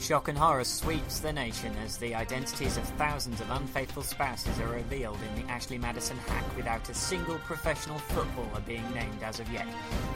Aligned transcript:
Shock 0.00 0.28
and 0.28 0.38
horror 0.38 0.64
sweeps 0.64 1.20
the 1.20 1.30
nation 1.32 1.74
as 1.84 1.98
the 1.98 2.14
identities 2.14 2.78
of 2.78 2.84
thousands 2.84 3.38
of 3.42 3.50
unfaithful 3.50 4.02
spouses 4.02 4.58
are 4.58 4.68
revealed 4.68 5.18
in 5.20 5.42
the 5.42 5.52
Ashley 5.52 5.76
Madison 5.76 6.16
hack 6.26 6.44
without 6.56 6.88
a 6.88 6.94
single 6.94 7.38
professional 7.40 7.98
footballer 7.98 8.62
being 8.66 8.90
named 8.94 9.22
as 9.22 9.40
of 9.40 9.52
yet. 9.52 9.66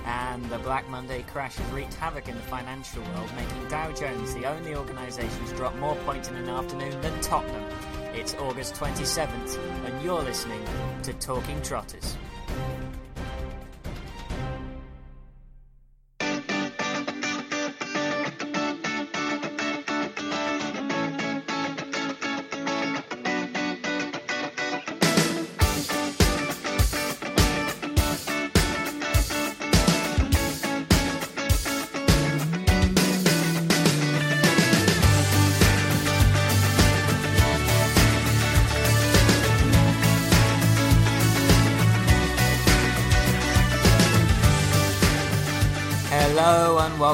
And 0.06 0.42
the 0.46 0.58
Black 0.60 0.88
Monday 0.88 1.22
crash 1.24 1.56
has 1.56 1.70
wreaked 1.70 1.92
havoc 1.94 2.28
in 2.28 2.34
the 2.34 2.40
financial 2.42 3.02
world, 3.02 3.30
making 3.36 3.68
Dow 3.68 3.92
Jones 3.92 4.32
the 4.32 4.46
only 4.46 4.74
organisation 4.74 5.44
to 5.44 5.54
drop 5.54 5.76
more 5.76 5.96
points 5.96 6.28
in 6.28 6.36
an 6.36 6.48
afternoon 6.48 6.98
than 7.02 7.20
Tottenham. 7.20 7.62
It's 8.14 8.34
August 8.36 8.74
27th, 8.76 9.58
and 9.84 10.02
you're 10.02 10.22
listening 10.22 10.64
to 11.02 11.12
Talking 11.12 11.60
Trotters. 11.60 12.16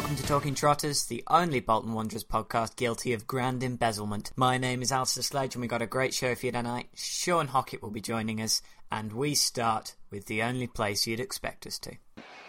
Welcome 0.01 0.17
to 0.17 0.23
Talking 0.23 0.55
Trotters, 0.55 1.05
the 1.05 1.23
only 1.29 1.61
Bolton 1.61 1.93
Wanderers 1.93 2.25
podcast 2.25 2.77
guilty 2.77 3.13
of 3.13 3.27
grand 3.27 3.63
embezzlement. 3.63 4.33
My 4.35 4.57
name 4.57 4.81
is 4.81 4.91
Alistair 4.91 5.23
Sledge 5.23 5.55
and 5.55 5.61
we 5.61 5.69
got 5.69 5.83
a 5.83 5.87
great 5.87 6.15
show 6.15 6.35
for 6.35 6.47
you 6.47 6.53
tonight. 6.53 6.89
Sean 6.97 7.49
Hockett 7.49 7.83
will 7.83 7.93
be 7.93 8.01
joining 8.01 8.41
us 8.41 8.63
and 8.91 9.13
we 9.13 9.35
start 9.35 9.97
with 10.11 10.25
the 10.25 10.41
only 10.41 10.67
place 10.67 11.07
you'd 11.07 11.21
expect 11.21 11.67
us 11.67 11.79
to. 11.81 11.93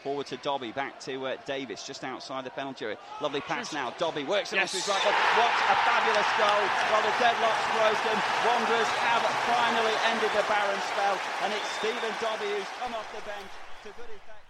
Forward 0.02 0.28
to 0.28 0.38
Dobbie, 0.38 0.72
back 0.72 0.98
to 1.02 1.28
uh, 1.28 1.36
Davies, 1.46 1.84
just 1.84 2.06
outside 2.06 2.46
the 2.46 2.52
penalty 2.52 2.86
area. 2.86 2.98
Lovely 3.20 3.42
pass 3.42 3.74
now. 3.74 3.92
Dobbie 4.00 4.24
works 4.24 4.54
it 4.54 4.56
yes. 4.56 4.72
onto 4.72 4.80
his 4.80 4.88
right 4.88 5.04
foot. 5.04 5.12
What 5.36 5.52
a 5.52 5.76
fabulous 5.84 6.32
goal. 6.40 6.64
Well, 6.88 7.04
the 7.04 7.16
deadlock's 7.20 7.68
broken. 7.76 8.16
Wanderers 8.48 8.92
have 9.12 9.28
finally 9.52 9.96
ended 10.08 10.32
the 10.40 10.48
barren 10.48 10.80
spell, 10.88 11.20
and 11.44 11.52
it's 11.52 11.68
Stephen 11.84 12.16
Dobbie 12.24 12.48
who's 12.48 12.72
come 12.80 12.96
off 12.96 13.12
the 13.12 13.20
bench 13.28 13.44
to 13.44 13.52
good 13.52 13.60
effect. 13.60 13.71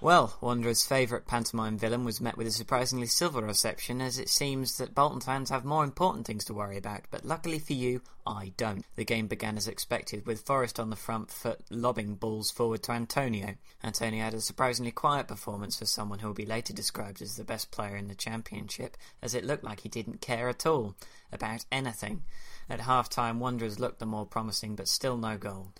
Well, 0.01 0.35
Wanderers' 0.41 0.83
favourite 0.83 1.27
pantomime 1.27 1.77
villain 1.77 2.03
was 2.03 2.19
met 2.19 2.35
with 2.35 2.47
a 2.47 2.51
surprisingly 2.51 3.05
civil 3.05 3.43
reception, 3.43 4.01
as 4.01 4.17
it 4.17 4.29
seems 4.29 4.77
that 4.77 4.95
Bolton 4.95 5.21
fans 5.21 5.51
have 5.51 5.63
more 5.63 5.83
important 5.83 6.25
things 6.25 6.43
to 6.45 6.55
worry 6.55 6.75
about. 6.75 7.01
But 7.11 7.23
luckily 7.23 7.59
for 7.59 7.73
you, 7.73 8.01
I 8.25 8.53
don't. 8.57 8.83
The 8.95 9.05
game 9.05 9.27
began 9.27 9.57
as 9.57 9.67
expected, 9.67 10.25
with 10.25 10.41
Forest 10.41 10.79
on 10.79 10.89
the 10.89 10.95
front 10.95 11.29
foot 11.29 11.59
lobbing 11.69 12.15
balls 12.15 12.49
forward 12.49 12.81
to 12.83 12.93
Antonio. 12.93 13.53
Antonio 13.83 14.23
had 14.23 14.33
a 14.33 14.41
surprisingly 14.41 14.89
quiet 14.89 15.27
performance 15.27 15.77
for 15.77 15.85
someone 15.85 16.17
who 16.17 16.27
will 16.27 16.33
be 16.33 16.47
later 16.47 16.73
described 16.73 17.21
as 17.21 17.35
the 17.35 17.43
best 17.43 17.69
player 17.69 17.95
in 17.95 18.07
the 18.07 18.15
championship, 18.15 18.97
as 19.21 19.35
it 19.35 19.45
looked 19.45 19.63
like 19.63 19.81
he 19.81 19.89
didn't 19.89 20.19
care 20.19 20.49
at 20.49 20.65
all 20.65 20.95
about 21.31 21.65
anything. 21.71 22.23
At 22.67 22.81
half 22.81 23.07
time, 23.07 23.39
Wanderers 23.39 23.79
looked 23.79 23.99
the 23.99 24.07
more 24.07 24.25
promising, 24.25 24.75
but 24.75 24.87
still 24.87 25.15
no 25.15 25.37
goal. 25.37 25.73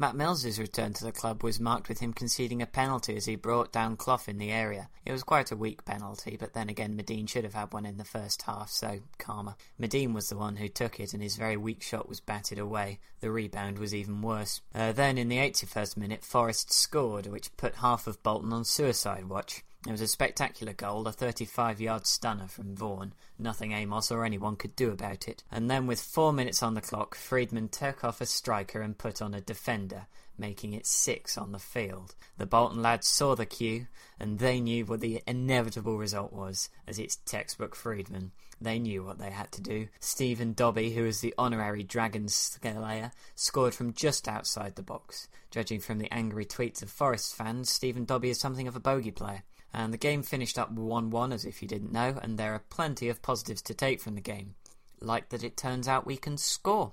Matt 0.00 0.14
Mills's 0.14 0.60
return 0.60 0.92
to 0.92 1.04
the 1.04 1.10
club 1.10 1.42
was 1.42 1.58
marked 1.58 1.88
with 1.88 1.98
him 1.98 2.12
conceding 2.12 2.62
a 2.62 2.66
penalty 2.66 3.16
as 3.16 3.24
he 3.24 3.34
brought 3.34 3.72
down 3.72 3.96
Clough 3.96 4.20
in 4.28 4.38
the 4.38 4.52
area. 4.52 4.88
It 5.04 5.10
was 5.10 5.24
quite 5.24 5.50
a 5.50 5.56
weak 5.56 5.84
penalty, 5.84 6.36
but 6.38 6.52
then 6.52 6.68
again 6.68 6.96
Madine 6.96 7.28
should 7.28 7.42
have 7.42 7.54
had 7.54 7.72
one 7.72 7.84
in 7.84 7.96
the 7.96 8.04
first 8.04 8.42
half, 8.42 8.70
so 8.70 9.00
karma. 9.18 9.56
Madine 9.76 10.14
was 10.14 10.28
the 10.28 10.36
one 10.36 10.54
who 10.54 10.68
took 10.68 11.00
it 11.00 11.14
and 11.14 11.22
his 11.22 11.34
very 11.34 11.56
weak 11.56 11.82
shot 11.82 12.08
was 12.08 12.20
batted 12.20 12.60
away. 12.60 13.00
The 13.18 13.32
rebound 13.32 13.80
was 13.80 13.92
even 13.92 14.22
worse. 14.22 14.60
Uh, 14.72 14.92
then 14.92 15.18
in 15.18 15.28
the 15.28 15.38
81st 15.38 15.96
minute, 15.96 16.24
Forest 16.24 16.72
scored, 16.72 17.26
which 17.26 17.56
put 17.56 17.74
half 17.74 18.06
of 18.06 18.22
Bolton 18.22 18.52
on 18.52 18.64
suicide 18.64 19.28
watch. 19.28 19.64
It 19.88 19.92
was 19.92 20.02
a 20.02 20.06
spectacular 20.06 20.74
goal, 20.74 21.08
a 21.08 21.12
35 21.12 21.80
yard 21.80 22.06
stunner 22.06 22.46
from 22.46 22.76
Vaughan. 22.76 23.14
Nothing 23.38 23.72
Amos 23.72 24.10
or 24.10 24.22
anyone 24.22 24.54
could 24.54 24.76
do 24.76 24.90
about 24.90 25.26
it. 25.26 25.42
And 25.50 25.70
then, 25.70 25.86
with 25.86 25.98
four 25.98 26.30
minutes 26.30 26.62
on 26.62 26.74
the 26.74 26.82
clock, 26.82 27.14
Freedman 27.14 27.70
took 27.70 28.04
off 28.04 28.20
a 28.20 28.26
striker 28.26 28.82
and 28.82 28.98
put 28.98 29.22
on 29.22 29.32
a 29.32 29.40
defender, 29.40 30.06
making 30.36 30.74
it 30.74 30.86
six 30.86 31.38
on 31.38 31.52
the 31.52 31.58
field. 31.58 32.14
The 32.36 32.44
Bolton 32.44 32.82
lads 32.82 33.08
saw 33.08 33.34
the 33.34 33.46
cue, 33.46 33.86
and 34.20 34.38
they 34.38 34.60
knew 34.60 34.84
what 34.84 35.00
the 35.00 35.22
inevitable 35.26 35.96
result 35.96 36.34
was, 36.34 36.68
as 36.86 36.98
it's 36.98 37.16
textbook 37.16 37.74
Freedman. 37.74 38.32
They 38.60 38.78
knew 38.78 39.02
what 39.02 39.18
they 39.18 39.30
had 39.30 39.50
to 39.52 39.62
do. 39.62 39.88
Stephen 40.00 40.52
Dobbie, 40.52 40.92
who 40.92 41.06
is 41.06 41.22
the 41.22 41.32
honorary 41.38 41.82
Dragon 41.82 42.28
Slayer, 42.28 43.10
scored 43.34 43.74
from 43.74 43.94
just 43.94 44.28
outside 44.28 44.76
the 44.76 44.82
box. 44.82 45.28
Judging 45.50 45.80
from 45.80 45.96
the 45.96 46.12
angry 46.12 46.44
tweets 46.44 46.82
of 46.82 46.90
Forest 46.90 47.34
fans, 47.34 47.70
Stephen 47.70 48.04
Dobbie 48.04 48.28
is 48.28 48.38
something 48.38 48.68
of 48.68 48.76
a 48.76 48.80
bogey 48.80 49.12
player. 49.12 49.44
And 49.72 49.92
the 49.92 49.98
game 49.98 50.22
finished 50.22 50.58
up 50.58 50.70
1 50.70 51.10
1, 51.10 51.32
as 51.32 51.44
if 51.44 51.62
you 51.62 51.68
didn't 51.68 51.92
know, 51.92 52.18
and 52.22 52.38
there 52.38 52.54
are 52.54 52.62
plenty 52.70 53.08
of 53.08 53.22
positives 53.22 53.62
to 53.62 53.74
take 53.74 54.00
from 54.00 54.14
the 54.14 54.20
game. 54.20 54.54
Like 55.00 55.28
that 55.28 55.44
it 55.44 55.56
turns 55.56 55.86
out 55.86 56.06
we 56.06 56.16
can 56.16 56.36
score. 56.36 56.92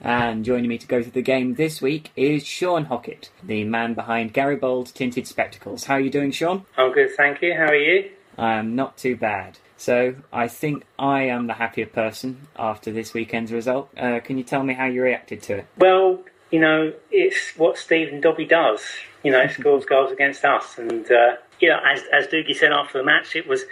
And 0.00 0.42
joining 0.42 0.70
me 0.70 0.78
to 0.78 0.86
go 0.86 1.02
through 1.02 1.12
the 1.12 1.20
game 1.22 1.54
this 1.54 1.82
week 1.82 2.12
is 2.16 2.46
Sean 2.46 2.86
Hockett, 2.86 3.28
the 3.42 3.64
man 3.64 3.92
behind 3.92 4.32
Garibaldi 4.32 4.92
tinted 4.94 5.26
spectacles. 5.26 5.84
How 5.84 5.94
are 5.94 6.00
you 6.00 6.08
doing, 6.08 6.30
Sean? 6.30 6.64
I'm 6.78 6.92
good, 6.92 7.10
thank 7.14 7.42
you. 7.42 7.52
How 7.54 7.66
are 7.66 7.74
you? 7.74 8.10
I 8.38 8.54
am 8.54 8.74
not 8.74 8.96
too 8.96 9.16
bad. 9.16 9.58
So 9.76 10.14
I 10.32 10.48
think 10.48 10.84
I 10.98 11.24
am 11.24 11.46
the 11.46 11.54
happier 11.54 11.86
person 11.86 12.48
after 12.56 12.90
this 12.90 13.12
weekend's 13.12 13.52
result. 13.52 13.90
Uh, 13.98 14.20
can 14.20 14.38
you 14.38 14.44
tell 14.44 14.62
me 14.62 14.72
how 14.72 14.86
you 14.86 15.02
reacted 15.02 15.42
to 15.42 15.58
it? 15.58 15.66
Well, 15.76 16.20
you 16.50 16.60
know, 16.60 16.92
it's 17.10 17.56
what 17.56 17.76
Stephen 17.76 18.20
Dobbie 18.20 18.46
does. 18.46 18.80
You 19.22 19.32
know, 19.32 19.46
scores 19.48 19.84
goals 19.84 20.12
against 20.12 20.44
us, 20.44 20.78
and 20.78 21.10
uh, 21.10 21.36
you 21.60 21.68
know, 21.68 21.78
as 21.84 22.02
as 22.12 22.26
Dougie 22.28 22.54
said 22.54 22.72
after 22.72 22.98
the 22.98 23.04
match, 23.04 23.34
it 23.34 23.48
was 23.48 23.64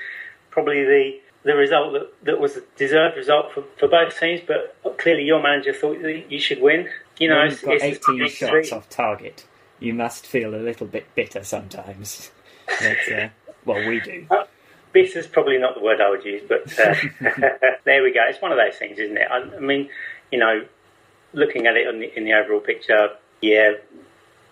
probably 0.50 0.84
the 0.84 1.20
the 1.44 1.54
result 1.54 1.92
that, 1.92 2.24
that 2.24 2.40
was 2.40 2.56
a 2.56 2.62
deserved 2.76 3.16
result 3.16 3.52
for, 3.52 3.62
for 3.78 3.86
both 3.86 4.18
teams. 4.18 4.40
But 4.46 4.76
clearly, 4.98 5.22
your 5.22 5.40
manager 5.40 5.72
thought 5.72 6.02
that 6.02 6.30
you 6.30 6.40
should 6.40 6.60
win. 6.60 6.88
You 7.18 7.28
know, 7.28 7.44
you've 7.44 7.62
got 7.62 7.80
18 7.80 8.28
shots 8.28 8.72
off 8.72 8.88
target. 8.88 9.46
You 9.78 9.94
must 9.94 10.26
feel 10.26 10.54
a 10.54 10.58
little 10.58 10.86
bit 10.86 11.06
bitter 11.14 11.44
sometimes. 11.44 12.30
but, 12.66 13.12
uh, 13.12 13.28
well, 13.64 13.88
we 13.88 14.00
do. 14.00 14.26
Uh, 14.30 14.44
bitter's 14.92 15.26
probably 15.26 15.58
not 15.58 15.74
the 15.74 15.80
word 15.80 16.00
I 16.00 16.10
would 16.10 16.24
use, 16.24 16.42
but 16.48 16.66
uh, 16.78 16.94
there 17.84 18.02
we 18.02 18.12
go. 18.12 18.22
It's 18.28 18.42
one 18.42 18.50
of 18.50 18.58
those 18.58 18.76
things, 18.76 18.98
isn't 18.98 19.16
it? 19.16 19.28
I, 19.30 19.56
I 19.56 19.60
mean, 19.60 19.88
you 20.32 20.38
know, 20.38 20.66
looking 21.36 21.66
at 21.66 21.76
it 21.76 21.86
in 21.86 22.00
the, 22.00 22.16
in 22.16 22.24
the 22.24 22.32
overall 22.32 22.60
picture, 22.60 23.10
yeah, 23.40 23.74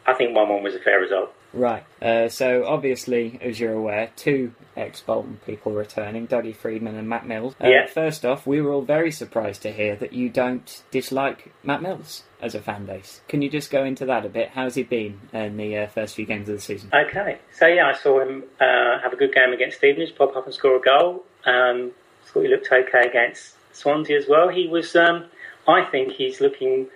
I 0.06 0.14
think 0.14 0.36
1 0.36 0.48
1 0.48 0.62
was 0.62 0.74
a 0.74 0.78
fair 0.78 1.00
result. 1.00 1.34
Right. 1.52 1.84
Uh, 2.02 2.28
so, 2.28 2.66
obviously, 2.66 3.38
as 3.40 3.60
you're 3.60 3.72
aware, 3.72 4.10
two 4.16 4.52
ex 4.76 5.00
Bolton 5.00 5.38
people 5.46 5.72
returning, 5.72 6.26
Dougie 6.26 6.54
Freedman 6.54 6.96
and 6.96 7.08
Matt 7.08 7.26
Mills. 7.26 7.54
Uh, 7.62 7.68
yeah. 7.68 7.86
First 7.86 8.24
off, 8.24 8.44
we 8.44 8.60
were 8.60 8.72
all 8.72 8.82
very 8.82 9.12
surprised 9.12 9.62
to 9.62 9.72
hear 9.72 9.94
that 9.96 10.12
you 10.12 10.28
don't 10.28 10.82
dislike 10.90 11.52
Matt 11.62 11.80
Mills 11.80 12.24
as 12.42 12.56
a 12.56 12.60
fan 12.60 12.86
base. 12.86 13.20
Can 13.28 13.40
you 13.40 13.48
just 13.48 13.70
go 13.70 13.84
into 13.84 14.04
that 14.06 14.26
a 14.26 14.28
bit? 14.28 14.48
How's 14.48 14.74
he 14.74 14.82
been 14.82 15.20
in 15.32 15.56
the 15.56 15.78
uh, 15.78 15.86
first 15.86 16.16
few 16.16 16.26
games 16.26 16.48
of 16.48 16.56
the 16.56 16.60
season? 16.60 16.90
Okay. 16.92 17.38
So, 17.56 17.68
yeah, 17.68 17.86
I 17.86 17.92
saw 17.92 18.20
him 18.20 18.42
uh, 18.60 18.98
have 19.00 19.12
a 19.12 19.16
good 19.16 19.32
game 19.32 19.52
against 19.52 19.78
Stevenage, 19.78 20.16
pop 20.16 20.34
up 20.34 20.46
and 20.46 20.54
score 20.54 20.76
a 20.76 20.80
goal. 20.80 21.24
Um, 21.46 21.92
thought 22.26 22.42
he 22.42 22.48
looked 22.48 22.66
okay 22.66 23.06
against 23.06 23.54
Swansea 23.72 24.18
as 24.18 24.26
well. 24.28 24.48
He 24.48 24.66
was. 24.66 24.94
Um, 24.96 25.26
I 25.66 25.84
think 25.84 26.12
he's 26.12 26.40
looking 26.40 26.88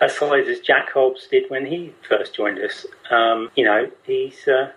as 0.00 0.16
solid 0.16 0.48
as 0.48 0.60
Jack 0.60 0.90
Hobbs 0.92 1.26
did 1.28 1.50
when 1.50 1.66
he 1.66 1.92
first 2.08 2.34
joined 2.34 2.58
us. 2.58 2.86
Um, 3.10 3.50
you 3.56 3.64
know, 3.64 3.90
he's. 4.04 4.46
Uh, 4.46 4.72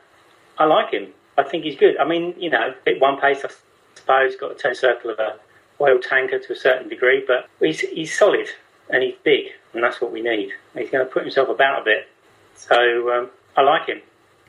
I 0.57 0.65
like 0.65 0.91
him. 0.91 1.07
I 1.37 1.43
think 1.43 1.63
he's 1.63 1.75
good. 1.75 1.97
I 1.97 2.05
mean, 2.05 2.33
you 2.37 2.49
know, 2.49 2.73
at 2.87 2.99
one 2.99 3.19
pace, 3.19 3.43
I 3.43 3.49
suppose, 3.95 4.35
got 4.35 4.51
a 4.51 4.55
turn 4.55 4.75
circle 4.75 5.11
of 5.11 5.19
a 5.19 5.37
oil 5.81 5.99
tanker 5.99 6.39
to 6.39 6.53
a 6.53 6.55
certain 6.55 6.87
degree, 6.87 7.23
but 7.25 7.49
he's 7.59 7.81
he's 7.81 8.17
solid 8.17 8.47
and 8.89 9.03
he's 9.03 9.15
big, 9.23 9.47
and 9.73 9.83
that's 9.83 9.99
what 9.99 10.11
we 10.11 10.21
need. 10.21 10.51
He's 10.77 10.89
going 10.89 11.05
to 11.05 11.11
put 11.11 11.23
himself 11.23 11.49
about 11.49 11.81
a 11.81 11.85
bit, 11.85 12.07
so 12.55 13.11
um, 13.11 13.29
I 13.57 13.61
like 13.61 13.87
him. 13.87 14.01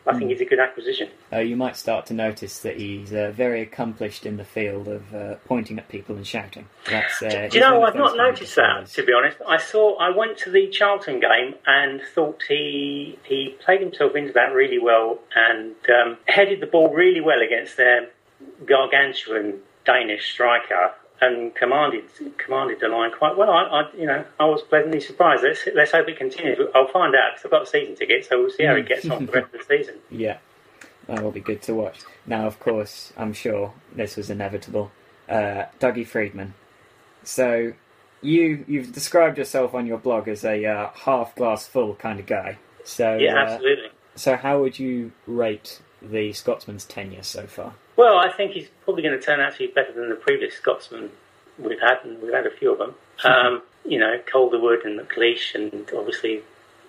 I 0.06 0.16
think 0.16 0.30
he's 0.30 0.40
a 0.40 0.44
good 0.44 0.60
acquisition. 0.60 1.08
Uh, 1.32 1.38
you 1.38 1.56
might 1.56 1.76
start 1.76 2.06
to 2.06 2.14
notice 2.14 2.60
that 2.60 2.76
he's 2.76 3.12
uh, 3.12 3.32
very 3.34 3.60
accomplished 3.60 4.24
in 4.24 4.36
the 4.36 4.44
field 4.44 4.86
of 4.86 5.14
uh, 5.14 5.34
pointing 5.46 5.78
at 5.78 5.88
people 5.88 6.16
and 6.16 6.26
shouting. 6.26 6.66
That's, 6.88 7.22
uh, 7.22 7.48
do 7.50 7.58
you 7.58 7.60
know? 7.60 7.82
I've 7.82 7.96
not 7.96 8.16
noticed 8.16 8.54
that. 8.56 8.86
To 8.86 9.04
be 9.04 9.12
honest, 9.12 9.38
I 9.46 9.56
saw. 9.56 9.96
I 9.96 10.10
went 10.16 10.38
to 10.38 10.50
the 10.50 10.68
Charlton 10.68 11.20
game 11.20 11.54
and 11.66 12.00
thought 12.14 12.42
he 12.48 13.18
he 13.24 13.56
played 13.64 13.80
himself 13.80 14.14
into 14.14 14.32
that 14.32 14.52
really 14.52 14.78
well 14.78 15.18
and 15.34 15.74
um, 15.88 16.18
headed 16.26 16.60
the 16.60 16.66
ball 16.66 16.92
really 16.92 17.20
well 17.20 17.40
against 17.40 17.76
their 17.76 18.08
gargantuan 18.64 19.60
Danish 19.84 20.32
striker 20.32 20.92
and 21.20 21.54
commanded 21.54 22.04
commanded 22.38 22.80
the 22.80 22.88
line 22.88 23.10
quite 23.16 23.36
well. 23.36 23.50
I, 23.50 23.62
I, 23.62 23.92
you 23.96 24.06
know 24.06 24.24
I 24.38 24.44
was 24.44 24.62
pleasantly 24.62 25.00
surprised. 25.00 25.42
Let's 25.42 25.66
let's 25.74 25.92
hope 25.92 26.08
it 26.08 26.18
continues. 26.18 26.58
I'll 26.74 26.88
find 26.88 27.14
out 27.14 27.32
because 27.34 27.46
I've 27.46 27.50
got 27.50 27.62
a 27.62 27.66
season 27.66 27.96
ticket, 27.96 28.26
so 28.26 28.40
we'll 28.40 28.50
see 28.50 28.64
how 28.64 28.74
it 28.74 28.86
gets 28.86 29.08
on 29.08 29.26
the 29.26 29.32
rest 29.32 29.54
of 29.54 29.60
the 29.60 29.64
season. 29.78 29.96
Yeah. 30.10 30.38
that 31.06 31.22
will 31.22 31.30
be 31.30 31.40
good 31.40 31.62
to 31.62 31.74
watch. 31.74 32.00
Now, 32.26 32.46
of 32.46 32.58
course, 32.60 33.12
I'm 33.16 33.32
sure 33.32 33.72
this 33.94 34.16
was 34.16 34.30
inevitable. 34.30 34.90
Uh, 35.28 35.64
Dougie 35.80 36.06
Freedman. 36.06 36.54
So, 37.24 37.72
you 38.22 38.64
you've 38.68 38.92
described 38.92 39.38
yourself 39.38 39.74
on 39.74 39.86
your 39.86 39.98
blog 39.98 40.28
as 40.28 40.44
a 40.44 40.64
uh, 40.64 40.90
half 40.94 41.34
glass 41.34 41.66
full 41.66 41.94
kind 41.94 42.20
of 42.20 42.26
guy. 42.26 42.58
So 42.84 43.16
Yeah, 43.16 43.34
uh, 43.34 43.46
absolutely. 43.46 43.88
So, 44.14 44.36
how 44.36 44.60
would 44.60 44.78
you 44.78 45.12
rate 45.26 45.80
the 46.02 46.32
Scotsman's 46.32 46.84
tenure 46.84 47.22
so 47.22 47.46
far? 47.46 47.74
Well, 47.96 48.18
I 48.18 48.30
think 48.30 48.52
he's 48.52 48.68
probably 48.84 49.02
going 49.02 49.18
to 49.18 49.24
turn 49.24 49.40
out 49.40 49.52
to 49.52 49.58
be 49.58 49.66
better 49.68 49.92
than 49.92 50.08
the 50.08 50.16
previous 50.16 50.54
Scotsman 50.54 51.10
we've 51.58 51.80
had, 51.80 51.98
and 52.04 52.20
we've 52.20 52.32
had 52.32 52.46
a 52.46 52.50
few 52.50 52.72
of 52.72 52.78
them. 52.78 52.94
Um, 53.24 53.62
you 53.84 53.98
know, 53.98 54.20
Calderwood 54.30 54.84
and 54.84 55.00
McLeish, 55.00 55.54
and 55.54 55.88
obviously 55.96 56.42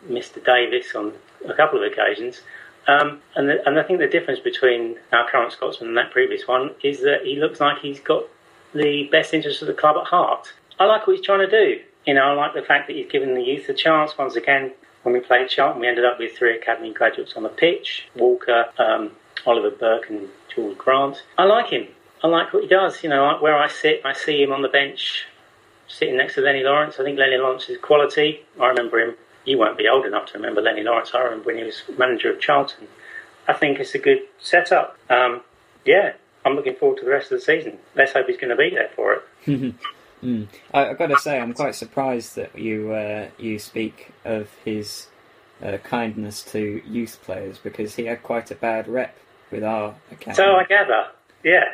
Mr. 0.09 0.43
Davies 0.43 0.93
on 0.95 1.13
a 1.47 1.53
couple 1.53 1.83
of 1.83 1.91
occasions. 1.91 2.41
Um, 2.87 3.21
and, 3.35 3.49
the, 3.49 3.67
and 3.67 3.77
I 3.77 3.83
think 3.83 3.99
the 3.99 4.07
difference 4.07 4.39
between 4.39 4.97
our 5.11 5.29
current 5.29 5.51
Scotsman 5.51 5.89
and 5.89 5.97
that 5.97 6.11
previous 6.11 6.47
one 6.47 6.71
is 6.83 7.01
that 7.01 7.21
he 7.23 7.35
looks 7.35 7.59
like 7.59 7.79
he's 7.79 7.99
got 7.99 8.23
the 8.73 9.07
best 9.11 9.33
interest 9.33 9.61
of 9.61 9.67
the 9.67 9.73
club 9.73 9.97
at 9.97 10.05
heart. 10.05 10.53
I 10.79 10.85
like 10.85 11.05
what 11.05 11.17
he's 11.17 11.25
trying 11.25 11.47
to 11.47 11.49
do. 11.49 11.81
You 12.05 12.13
know, 12.13 12.23
I 12.23 12.33
like 12.33 12.53
the 12.53 12.61
fact 12.61 12.87
that 12.87 12.95
he's 12.95 13.11
given 13.11 13.33
the 13.33 13.41
youth 13.41 13.67
a 13.67 13.73
chance. 13.73 14.17
Once 14.17 14.35
again, 14.35 14.71
when 15.07 15.13
we 15.13 15.21
played 15.21 15.47
Charlton, 15.47 15.79
we 15.79 15.87
ended 15.87 16.03
up 16.03 16.19
with 16.19 16.35
three 16.35 16.57
academy 16.57 16.91
graduates 16.91 17.37
on 17.37 17.43
the 17.43 17.49
pitch: 17.49 18.09
Walker, 18.17 18.65
um, 18.77 19.11
Oliver 19.45 19.71
Burke, 19.71 20.09
and 20.09 20.27
George 20.53 20.77
Grant. 20.77 21.23
I 21.37 21.45
like 21.45 21.69
him. 21.69 21.87
I 22.21 22.27
like 22.27 22.51
what 22.51 22.63
he 22.63 22.67
does. 22.67 23.01
You 23.03 23.09
know, 23.09 23.37
where 23.39 23.57
I 23.57 23.69
sit, 23.69 24.01
I 24.03 24.11
see 24.11 24.43
him 24.43 24.51
on 24.51 24.63
the 24.63 24.67
bench, 24.67 25.25
sitting 25.87 26.17
next 26.17 26.35
to 26.35 26.41
Lennie 26.41 26.63
Lawrence. 26.63 26.99
I 26.99 27.05
think 27.05 27.17
Lennie 27.17 27.37
Lawrence 27.37 27.69
is 27.69 27.77
quality. 27.77 28.41
I 28.59 28.67
remember 28.67 28.99
him. 28.99 29.15
You 29.45 29.57
won't 29.57 29.77
be 29.77 29.87
old 29.87 30.05
enough 30.05 30.25
to 30.33 30.33
remember 30.33 30.61
Lennie 30.61 30.83
Lawrence. 30.83 31.11
I 31.13 31.19
remember 31.19 31.45
when 31.45 31.57
he 31.57 31.63
was 31.63 31.83
manager 31.97 32.29
of 32.29 32.41
Charlton. 32.41 32.89
I 33.47 33.53
think 33.53 33.79
it's 33.79 33.95
a 33.95 33.99
good 33.99 34.23
setup. 34.39 34.97
Um, 35.09 35.39
yeah, 35.85 36.15
I'm 36.43 36.55
looking 36.55 36.75
forward 36.75 36.97
to 36.97 37.05
the 37.05 37.11
rest 37.11 37.31
of 37.31 37.39
the 37.39 37.45
season. 37.45 37.77
Let's 37.95 38.11
hope 38.11 38.27
he's 38.27 38.35
going 38.35 38.49
to 38.49 38.57
be 38.57 38.71
there 38.71 38.89
for 38.93 39.13
it. 39.45 39.73
Mm. 40.23 40.47
I, 40.73 40.89
I've 40.89 40.97
got 40.97 41.07
to 41.07 41.17
say, 41.17 41.39
I'm 41.39 41.53
quite 41.53 41.75
surprised 41.75 42.35
that 42.35 42.57
you 42.57 42.91
uh, 42.91 43.27
you 43.37 43.59
speak 43.59 44.11
of 44.25 44.49
his 44.65 45.07
uh, 45.61 45.77
kindness 45.77 46.43
to 46.43 46.81
youth 46.87 47.19
players 47.23 47.57
because 47.57 47.95
he 47.95 48.05
had 48.05 48.23
quite 48.23 48.49
a 48.51 48.55
bad 48.55 48.87
rep 48.87 49.15
with 49.51 49.63
our 49.63 49.95
academy. 50.11 50.35
So 50.35 50.55
I 50.55 50.63
gather, 50.65 51.07
yeah. 51.43 51.65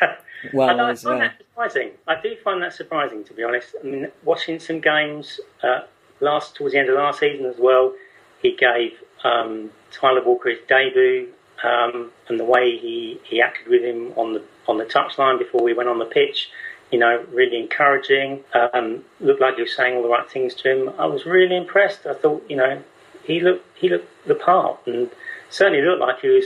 well, 0.52 0.68
I, 0.80 0.94
find 0.94 1.06
uh, 1.06 1.18
that 1.18 1.38
surprising. 1.38 1.90
I 2.06 2.20
do 2.20 2.36
find 2.42 2.62
that 2.62 2.72
surprising, 2.72 3.24
to 3.24 3.34
be 3.34 3.42
honest. 3.42 3.74
I 3.82 3.86
mean, 3.86 4.08
watching 4.24 4.58
some 4.58 4.80
games 4.80 5.40
uh, 5.62 5.80
last 6.20 6.56
towards 6.56 6.74
the 6.74 6.80
end 6.80 6.88
of 6.88 6.96
last 6.96 7.20
season 7.20 7.46
as 7.46 7.56
well, 7.58 7.94
he 8.42 8.56
gave 8.56 8.92
um, 9.24 9.70
Tyler 9.90 10.22
Walker 10.22 10.50
his 10.50 10.58
debut, 10.68 11.28
um, 11.62 12.10
and 12.28 12.38
the 12.40 12.44
way 12.44 12.78
he, 12.78 13.20
he 13.24 13.42
acted 13.42 13.68
with 13.68 13.82
him 13.82 14.12
on 14.16 14.32
the 14.32 14.42
on 14.66 14.78
the 14.78 14.84
touchline 14.84 15.38
before 15.38 15.62
we 15.62 15.72
went 15.72 15.88
on 15.88 15.98
the 15.98 16.04
pitch, 16.04 16.48
you 16.90 16.98
know, 16.98 17.24
really 17.32 17.58
encouraging. 17.58 18.44
Um, 18.52 19.04
looked 19.20 19.40
like 19.40 19.56
he 19.56 19.62
was 19.62 19.74
saying 19.74 19.96
all 19.96 20.02
the 20.02 20.08
right 20.08 20.28
things 20.30 20.54
to 20.56 20.70
him. 20.70 20.94
I 20.98 21.06
was 21.06 21.26
really 21.26 21.56
impressed. 21.56 22.06
I 22.06 22.14
thought, 22.14 22.44
you 22.48 22.56
know, 22.56 22.82
he 23.24 23.40
looked 23.40 23.66
he 23.76 23.88
looked 23.88 24.08
the 24.26 24.34
part, 24.34 24.78
and 24.86 25.10
certainly 25.50 25.82
looked 25.82 26.00
like 26.00 26.20
he 26.20 26.28
was 26.28 26.44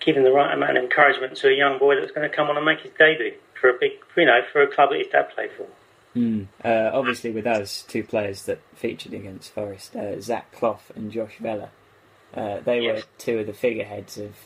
giving 0.00 0.22
the 0.22 0.32
right 0.32 0.54
amount 0.54 0.76
of 0.76 0.84
encouragement 0.84 1.36
to 1.36 1.48
a 1.48 1.52
young 1.52 1.78
boy 1.78 1.94
that 1.94 2.02
was 2.02 2.12
going 2.12 2.28
to 2.28 2.34
come 2.34 2.48
on 2.48 2.56
and 2.56 2.64
make 2.64 2.80
his 2.80 2.92
debut 2.98 3.34
for 3.60 3.70
a 3.70 3.74
big, 3.78 3.92
you 4.16 4.26
know, 4.26 4.40
for 4.52 4.62
a 4.62 4.66
club 4.66 4.90
that 4.90 4.98
his 4.98 5.08
dad 5.08 5.28
played 5.34 5.50
for. 5.52 5.66
mm, 6.14 6.46
uh, 6.64 6.90
obviously 6.96 7.30
with 7.30 7.46
us, 7.46 7.82
two 7.82 8.04
players 8.04 8.44
that 8.44 8.60
featured 8.74 9.12
against 9.12 9.52
Forest, 9.52 9.96
uh, 9.96 10.20
Zach 10.20 10.52
Clough 10.52 10.80
and 10.94 11.10
Josh 11.10 11.38
Vela. 11.40 11.70
Uh, 12.34 12.60
they 12.60 12.80
were 12.80 13.02
two 13.16 13.38
of 13.40 13.46
the 13.46 13.52
figureheads 13.52 14.18
of, 14.18 14.36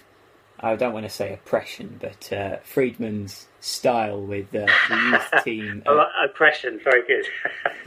I 0.63 0.77
don't 0.77 0.93
want 0.93 1.07
to 1.07 1.11
say 1.11 1.33
oppression, 1.33 1.99
but 2.01 2.33
uh, 2.33 2.57
Freedman's 2.59 3.49
style 3.61 4.21
with 4.21 4.55
uh, 4.55 4.67
the 4.89 4.97
youth 5.11 5.31
team. 5.45 5.83
Like 5.85 6.09
oppression, 6.25 6.81
very 6.83 7.03
good. 7.07 7.27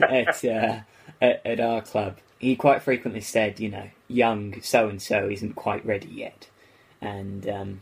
at, 0.00 0.44
uh, 0.44 0.80
at 1.20 1.46
at 1.46 1.60
our 1.60 1.80
club, 1.80 2.18
he 2.38 2.54
quite 2.54 2.82
frequently 2.82 3.22
said, 3.22 3.60
you 3.60 3.70
know, 3.70 3.88
young 4.08 4.60
so 4.60 4.88
and 4.88 5.00
so 5.00 5.28
isn't 5.28 5.54
quite 5.54 5.84
ready 5.86 6.08
yet, 6.08 6.48
and 7.00 7.48
um, 7.48 7.80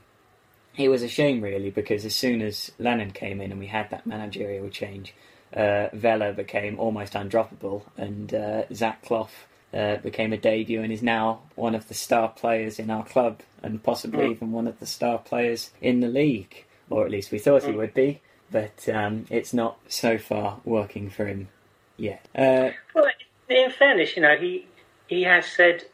it 0.76 0.88
was 0.88 1.02
a 1.02 1.08
shame 1.08 1.40
really 1.40 1.70
because 1.70 2.05
as 2.05 2.14
soon 2.14 2.40
as 2.40 2.70
Lennon 2.79 3.11
came 3.11 3.40
in 3.40 3.50
and 3.50 3.61
we 3.61 3.67
had 3.67 3.90
that 3.90 4.06
managerial 4.06 4.69
change, 4.69 5.14
uh, 5.55 5.88
Vela 5.93 6.32
became 6.32 6.79
almost 6.79 7.14
undroppable, 7.14 7.82
and 7.97 8.32
uh, 8.32 8.62
Zach 8.73 9.02
Clough. 9.02 9.29
Uh, 9.75 9.97
became 9.97 10.32
a 10.32 10.37
debut 10.37 10.82
and 10.82 10.93
is 10.93 11.03
now 11.03 11.41
one 11.56 11.75
of 11.75 11.88
the 11.88 11.94
star 11.94 12.29
players 12.29 12.79
in 12.79 12.91
our 12.91 13.05
club 13.05 13.41
and 13.61 13.82
possibly 13.82 14.31
even 14.31 14.53
one 14.53 14.69
of 14.69 14.79
the 14.79 14.87
star 14.87 15.19
players 15.19 15.71
in 15.81 15.99
the 15.99 16.06
league, 16.06 16.65
or 16.91 17.05
at 17.05 17.11
least 17.11 17.32
we 17.32 17.41
thought 17.41 17.65
he 17.65 17.73
would 17.73 17.93
be. 17.93 18.21
But 18.53 18.88
um, 18.88 19.25
it's 19.31 19.53
not 19.53 19.79
so 19.88 20.17
far 20.17 20.61
working 20.65 21.11
for 21.11 21.26
him 21.26 21.49
yet. 21.97 22.25
Uh, 22.37 22.71
Well, 22.94 23.06
in 23.49 23.71
fairness, 23.73 24.15
you 24.17 24.23
know, 24.23 24.37
he 24.37 24.67
he 25.09 25.23
has 25.23 25.47
said, 25.47 25.85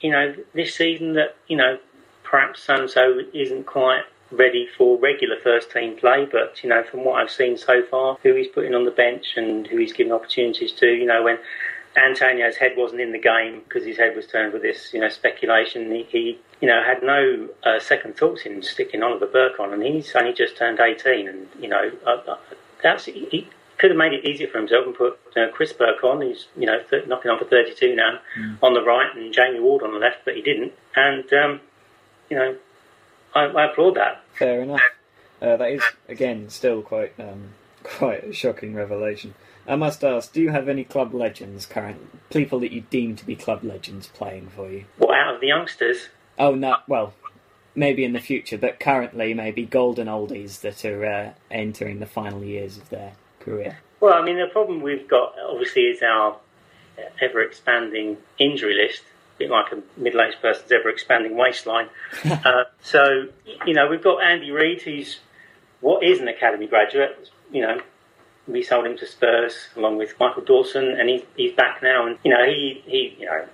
you 0.00 0.10
know, 0.10 0.34
this 0.52 0.74
season 0.74 1.14
that 1.14 1.36
you 1.48 1.56
know 1.56 1.78
perhaps 2.22 2.64
so 2.64 2.74
and 2.74 2.90
so 2.90 3.20
isn't 3.32 3.64
quite 3.64 4.04
ready 4.30 4.68
for 4.76 4.98
regular 4.98 5.36
first 5.42 5.70
team 5.70 5.96
play, 5.96 6.26
but 6.30 6.62
you 6.62 6.68
know, 6.68 6.82
from 6.82 7.04
what 7.04 7.20
I've 7.20 7.30
seen 7.30 7.56
so 7.56 7.82
far, 7.82 8.18
who 8.22 8.34
he's 8.34 8.48
putting 8.48 8.74
on 8.74 8.84
the 8.84 8.90
bench 8.90 9.34
and 9.36 9.66
who 9.66 9.78
he's 9.78 9.92
giving 9.92 10.12
opportunities 10.12 10.72
to, 10.72 10.86
you 10.86 11.06
know, 11.06 11.22
when 11.22 11.38
Antonio's 11.96 12.56
head 12.56 12.72
wasn't 12.76 13.00
in 13.00 13.12
the 13.12 13.18
game 13.18 13.62
because 13.64 13.84
his 13.84 13.96
head 13.96 14.14
was 14.14 14.26
turned 14.26 14.52
with 14.52 14.62
this, 14.62 14.92
you 14.92 15.00
know, 15.00 15.08
speculation. 15.08 15.90
He, 15.90 16.02
he 16.04 16.38
you 16.60 16.68
know, 16.68 16.82
had 16.84 17.02
no 17.02 17.48
uh, 17.64 17.78
second 17.80 18.16
thoughts 18.16 18.42
in 18.42 18.62
sticking 18.62 19.02
Oliver 19.02 19.26
Burke 19.26 19.58
on, 19.58 19.72
and 19.72 19.82
he's 19.82 20.14
only 20.14 20.32
just 20.32 20.56
turned 20.56 20.78
18, 20.78 21.28
and 21.28 21.48
you 21.58 21.68
know, 21.68 21.90
uh, 22.06 22.20
uh, 22.28 22.36
that's 22.82 23.06
he 23.06 23.48
could 23.78 23.90
have 23.90 23.96
made 23.96 24.12
it 24.12 24.24
easier 24.26 24.46
for 24.46 24.58
himself 24.58 24.86
and 24.86 24.94
put 24.94 25.18
uh, 25.36 25.48
Chris 25.52 25.72
Burke 25.72 26.04
on, 26.04 26.20
who's 26.20 26.48
you 26.56 26.66
know 26.66 26.80
th- 26.90 27.06
knocking 27.06 27.30
on 27.30 27.38
for 27.38 27.46
32 27.46 27.96
now, 27.96 28.18
on 28.62 28.74
the 28.74 28.82
right, 28.82 29.14
and 29.16 29.32
Jamie 29.32 29.60
Ward 29.60 29.82
on 29.82 29.92
the 29.92 29.98
left, 29.98 30.18
but 30.24 30.36
he 30.36 30.42
didn't, 30.42 30.72
and 30.94 31.32
um, 31.32 31.60
you 32.28 32.36
know, 32.36 32.56
I, 33.34 33.44
I 33.44 33.70
applaud 33.70 33.96
that. 33.96 34.22
Fair 34.34 34.62
enough. 34.62 34.82
Uh, 35.40 35.56
that 35.56 35.70
is 35.70 35.82
again 36.08 36.50
still 36.50 36.82
quite 36.82 37.14
um, 37.18 37.54
quite 37.82 38.24
a 38.24 38.32
shocking 38.34 38.74
revelation. 38.74 39.34
I 39.70 39.76
must 39.76 40.02
ask: 40.02 40.32
Do 40.32 40.42
you 40.42 40.50
have 40.50 40.68
any 40.68 40.82
club 40.82 41.14
legends 41.14 41.64
current 41.64 42.28
people 42.30 42.58
that 42.60 42.72
you 42.72 42.80
deem 42.90 43.14
to 43.14 43.24
be 43.24 43.36
club 43.36 43.62
legends 43.62 44.08
playing 44.08 44.48
for 44.48 44.68
you? 44.68 44.84
What 44.98 45.16
out 45.16 45.36
of 45.36 45.40
the 45.40 45.46
youngsters? 45.46 46.08
Oh 46.36 46.56
no, 46.56 46.78
well, 46.88 47.14
maybe 47.76 48.04
in 48.04 48.12
the 48.12 48.20
future, 48.20 48.58
but 48.58 48.80
currently 48.80 49.32
maybe 49.32 49.64
golden 49.64 50.08
oldies 50.08 50.60
that 50.62 50.84
are 50.84 51.06
uh, 51.06 51.32
entering 51.52 52.00
the 52.00 52.06
final 52.06 52.42
years 52.42 52.78
of 52.78 52.88
their 52.88 53.12
career. 53.38 53.78
Well, 54.00 54.14
I 54.14 54.24
mean, 54.24 54.38
the 54.38 54.48
problem 54.48 54.80
we've 54.82 55.06
got 55.06 55.34
obviously 55.48 55.82
is 55.82 56.02
our 56.02 56.36
ever 57.20 57.40
expanding 57.40 58.16
injury 58.38 58.74
list, 58.74 59.02
a 59.36 59.38
bit 59.38 59.50
like 59.50 59.72
a 59.72 60.00
middle 60.00 60.20
aged 60.20 60.42
person's 60.42 60.72
ever 60.72 60.88
expanding 60.88 61.36
waistline. 61.36 61.88
uh, 62.24 62.64
so, 62.82 63.28
you 63.64 63.74
know, 63.74 63.88
we've 63.88 64.02
got 64.02 64.20
Andy 64.20 64.50
Reid, 64.50 64.82
who's 64.82 65.20
what 65.80 66.02
is 66.02 66.18
an 66.18 66.26
academy 66.26 66.66
graduate, 66.66 67.30
you 67.52 67.62
know. 67.62 67.80
We 68.50 68.62
sold 68.62 68.86
him 68.86 68.96
to 68.98 69.06
Spurs 69.06 69.68
along 69.76 69.98
with 69.98 70.14
Michael 70.18 70.42
Dawson, 70.42 70.98
and 70.98 71.08
he's, 71.08 71.22
he's 71.36 71.52
back 71.54 71.82
now. 71.82 72.06
And 72.06 72.18
you 72.24 72.30
know, 72.30 72.44
he, 72.44 72.82
he 72.86 73.16
you 73.20 73.26
know 73.26 73.46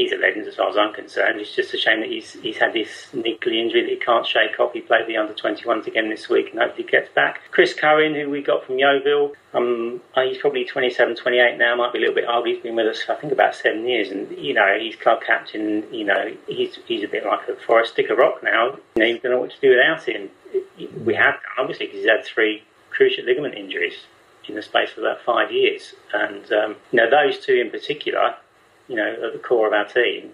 he's 0.00 0.12
a 0.12 0.16
legend 0.16 0.46
as 0.46 0.56
far 0.56 0.68
as 0.68 0.76
I'm 0.76 0.92
concerned. 0.92 1.40
It's 1.40 1.54
just 1.54 1.74
a 1.74 1.76
shame 1.76 2.00
that 2.00 2.08
he's 2.08 2.32
he's 2.34 2.56
had 2.56 2.72
this 2.72 3.08
niggly 3.12 3.56
injury 3.60 3.82
that 3.82 3.90
he 3.90 3.96
can't 3.96 4.26
shake 4.26 4.58
off. 4.58 4.72
He 4.72 4.80
played 4.80 5.06
the 5.06 5.16
under 5.16 5.34
21s 5.34 5.86
again 5.86 6.08
this 6.08 6.28
week 6.28 6.50
and 6.50 6.60
hopefully 6.60 6.86
gets 6.88 7.10
back. 7.10 7.40
Chris 7.50 7.74
Cohen, 7.74 8.14
who 8.14 8.30
we 8.30 8.42
got 8.42 8.64
from 8.64 8.78
Yeovil, 8.78 9.34
um, 9.52 10.00
uh, 10.14 10.22
he's 10.22 10.38
probably 10.38 10.64
27, 10.64 11.16
28 11.16 11.58
now, 11.58 11.76
might 11.76 11.92
be 11.92 11.98
a 11.98 12.00
little 12.00 12.14
bit 12.14 12.24
old. 12.28 12.46
He's 12.46 12.62
been 12.62 12.76
with 12.76 12.86
us, 12.86 13.02
I 13.08 13.14
think, 13.16 13.32
about 13.32 13.54
seven 13.54 13.86
years, 13.86 14.10
and 14.10 14.30
you 14.36 14.54
know 14.54 14.78
he's 14.78 14.96
club 14.96 15.20
captain. 15.26 15.84
You 15.92 16.04
know 16.04 16.34
he's 16.46 16.78
he's 16.86 17.04
a 17.04 17.08
bit 17.08 17.24
like 17.24 17.48
a 17.48 17.56
forest 17.56 17.92
stick 17.92 18.10
of 18.10 18.18
rock 18.18 18.42
now. 18.42 18.78
You 18.94 19.02
know 19.02 19.06
you 19.06 19.18
don't 19.18 19.32
know 19.32 19.40
what 19.40 19.50
to 19.50 19.60
do 19.60 19.70
without 19.70 20.04
him. 20.04 20.30
We 21.04 21.14
have 21.14 21.34
done 21.34 21.58
obviously 21.58 21.86
because 21.86 22.00
he's 22.00 22.10
had 22.10 22.24
three 22.24 22.62
cruciate 22.90 23.24
ligament 23.24 23.54
injuries 23.54 23.94
in 24.50 24.56
the 24.56 24.62
space 24.62 24.90
of 24.92 24.98
about 24.98 25.22
five 25.22 25.50
years, 25.50 25.94
and 26.12 26.52
um, 26.52 26.76
you 26.92 26.96
know 26.98 27.08
those 27.08 27.38
two 27.38 27.54
in 27.54 27.70
particular 27.70 28.34
you 28.90 28.96
know, 28.96 29.08
at 29.24 29.32
the 29.32 29.38
core 29.38 29.68
of 29.68 29.72
our 29.72 29.84
team, 29.84 30.32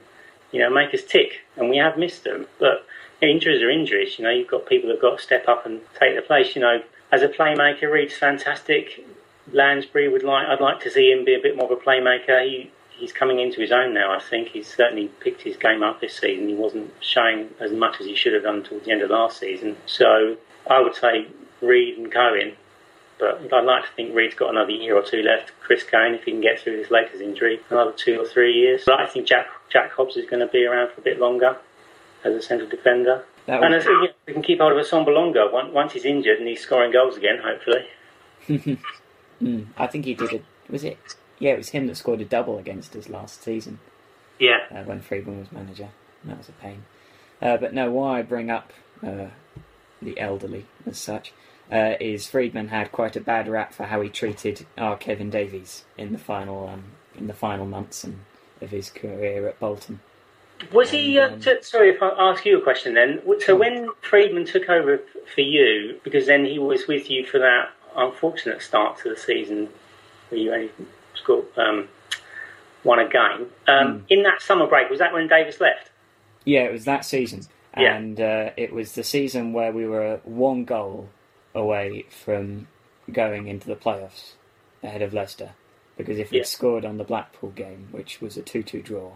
you 0.50 0.60
know, 0.60 0.70
make 0.70 0.94
us 0.94 1.02
tick. 1.02 1.42
And 1.56 1.68
we 1.68 1.76
have 1.76 1.98
missed 1.98 2.24
them. 2.24 2.46
But 2.58 2.86
injuries 3.20 3.62
are 3.62 3.70
injuries. 3.70 4.18
You 4.18 4.24
know, 4.24 4.30
you've 4.30 4.48
got 4.48 4.66
people 4.66 4.88
that've 4.88 5.02
got 5.02 5.18
to 5.18 5.22
step 5.22 5.46
up 5.46 5.66
and 5.66 5.82
take 6.00 6.14
their 6.14 6.22
place. 6.22 6.56
You 6.56 6.62
know, 6.62 6.82
as 7.12 7.22
a 7.22 7.28
playmaker, 7.28 7.92
Reid's 7.92 8.16
fantastic. 8.16 9.06
Lansbury 9.52 10.08
would 10.08 10.22
like, 10.22 10.48
I'd 10.48 10.60
like 10.60 10.80
to 10.80 10.90
see 10.90 11.12
him 11.12 11.24
be 11.24 11.34
a 11.34 11.40
bit 11.40 11.54
more 11.54 11.70
of 11.70 11.78
a 11.78 11.80
playmaker. 11.80 12.42
He, 12.44 12.70
he's 12.90 13.12
coming 13.12 13.40
into 13.40 13.60
his 13.60 13.70
own 13.70 13.92
now, 13.92 14.10
I 14.10 14.20
think. 14.20 14.48
He's 14.48 14.74
certainly 14.74 15.08
picked 15.20 15.42
his 15.42 15.58
game 15.58 15.82
up 15.82 16.00
this 16.00 16.16
season. 16.16 16.48
He 16.48 16.54
wasn't 16.54 16.90
showing 17.00 17.50
as 17.60 17.72
much 17.72 18.00
as 18.00 18.06
he 18.06 18.16
should 18.16 18.32
have 18.32 18.44
done 18.44 18.64
towards 18.64 18.86
the 18.86 18.92
end 18.92 19.02
of 19.02 19.10
last 19.10 19.38
season. 19.38 19.76
So 19.84 20.38
I 20.66 20.80
would 20.80 20.94
say 20.94 21.26
Reed 21.60 21.98
and 21.98 22.10
Cohen 22.10 22.56
but 23.18 23.52
I'd 23.52 23.64
like 23.64 23.84
to 23.84 23.90
think 23.96 24.14
Reid's 24.14 24.34
got 24.34 24.50
another 24.50 24.70
year 24.70 24.96
or 24.96 25.02
two 25.02 25.22
left. 25.22 25.52
Chris 25.60 25.82
Cohen, 25.82 26.14
if 26.14 26.24
he 26.24 26.32
can 26.32 26.40
get 26.40 26.60
through 26.60 26.76
this 26.76 26.90
latest 26.90 27.22
injury, 27.22 27.60
another 27.70 27.92
two 27.92 28.20
or 28.20 28.26
three 28.26 28.52
years. 28.52 28.82
But 28.84 29.00
I 29.00 29.06
think 29.06 29.26
Jack 29.26 29.46
Jack 29.70 29.92
Hobbs 29.92 30.16
is 30.16 30.28
going 30.28 30.40
to 30.40 30.46
be 30.46 30.64
around 30.64 30.92
for 30.92 31.00
a 31.00 31.04
bit 31.04 31.18
longer 31.18 31.56
as 32.24 32.34
a 32.34 32.42
central 32.42 32.68
defender. 32.68 33.24
That 33.46 33.62
and 33.62 33.74
as, 33.74 33.86
we 33.86 34.32
can 34.32 34.42
keep 34.42 34.58
hold 34.58 34.72
of 34.72 34.84
Assombalonga 34.84 35.72
once 35.72 35.92
he's 35.92 36.04
injured 36.04 36.38
and 36.38 36.48
he's 36.48 36.60
scoring 36.60 36.92
goals 36.92 37.16
again, 37.16 37.38
hopefully. 37.42 37.86
mm, 39.42 39.66
I 39.76 39.86
think 39.86 40.04
he 40.04 40.14
did 40.14 40.32
it. 40.32 40.44
Was 40.68 40.84
it? 40.84 40.98
Yeah, 41.38 41.52
it 41.52 41.58
was 41.58 41.68
him 41.68 41.86
that 41.86 41.96
scored 41.96 42.20
a 42.20 42.24
double 42.24 42.58
against 42.58 42.96
us 42.96 43.08
last 43.08 43.42
season. 43.42 43.78
Yeah. 44.38 44.58
Uh, 44.70 44.82
when 44.82 45.00
Freedman 45.00 45.38
was 45.38 45.52
manager. 45.52 45.90
That 46.24 46.38
was 46.38 46.48
a 46.48 46.52
pain. 46.52 46.84
Uh, 47.40 47.56
but 47.56 47.72
no, 47.72 47.90
why 47.90 48.18
I 48.18 48.22
bring 48.22 48.50
up 48.50 48.72
uh, 49.02 49.26
the 50.02 50.18
elderly 50.18 50.66
as 50.84 50.98
such 50.98 51.32
uh, 51.70 51.94
is 52.00 52.26
Freedman 52.26 52.68
had 52.68 52.92
quite 52.92 53.16
a 53.16 53.20
bad 53.20 53.48
rap 53.48 53.72
for 53.72 53.84
how 53.84 54.00
he 54.00 54.08
treated 54.08 54.66
our 54.78 54.96
Kevin 54.96 55.30
Davies 55.30 55.84
in 55.98 56.12
the 56.12 56.18
final 56.18 56.68
um, 56.68 56.84
in 57.16 57.26
the 57.26 57.34
final 57.34 57.66
months 57.66 58.04
and 58.04 58.20
of 58.60 58.70
his 58.70 58.90
career 58.90 59.48
at 59.48 59.58
Bolton. 59.60 60.00
Was 60.72 60.90
he? 60.90 61.18
Uh, 61.18 61.32
um, 61.32 61.40
t- 61.40 61.62
sorry, 61.62 61.90
if 61.90 62.02
I 62.02 62.08
ask 62.18 62.44
you 62.46 62.58
a 62.58 62.62
question 62.62 62.94
then. 62.94 63.20
So 63.44 63.56
when 63.56 63.90
Freedman 64.00 64.46
took 64.46 64.68
over 64.68 65.00
for 65.34 65.42
you, 65.42 66.00
because 66.02 66.26
then 66.26 66.44
he 66.46 66.58
was 66.58 66.86
with 66.86 67.10
you 67.10 67.26
for 67.26 67.38
that 67.38 67.70
unfortunate 67.94 68.62
start 68.62 68.98
to 68.98 69.10
the 69.10 69.16
season, 69.16 69.68
where 70.28 70.40
you 70.40 70.54
only 70.54 70.70
scored 71.14 71.46
um, 71.58 71.88
won 72.84 72.98
a 72.98 73.08
game. 73.08 73.50
Um, 73.68 74.00
mm. 74.00 74.02
In 74.08 74.22
that 74.22 74.40
summer 74.40 74.66
break, 74.66 74.88
was 74.88 74.98
that 74.98 75.12
when 75.12 75.28
Davies 75.28 75.60
left? 75.60 75.90
Yeah, 76.44 76.62
it 76.62 76.72
was 76.72 76.84
that 76.84 77.04
season, 77.04 77.42
yeah. 77.76 77.94
and 77.94 78.18
uh, 78.18 78.50
it 78.56 78.72
was 78.72 78.92
the 78.92 79.04
season 79.04 79.52
where 79.52 79.72
we 79.72 79.86
were 79.86 80.20
one 80.24 80.64
goal 80.64 81.08
away 81.56 82.04
from 82.10 82.68
going 83.10 83.48
into 83.48 83.66
the 83.66 83.74
playoffs 83.74 84.34
ahead 84.82 85.02
of 85.02 85.14
Leicester. 85.14 85.52
Because 85.96 86.18
if 86.18 86.30
we'd 86.30 86.46
scored 86.46 86.84
on 86.84 86.98
the 86.98 87.04
Blackpool 87.04 87.50
game, 87.50 87.88
which 87.90 88.20
was 88.20 88.36
a 88.36 88.42
two-two 88.42 88.82
draw, 88.82 89.12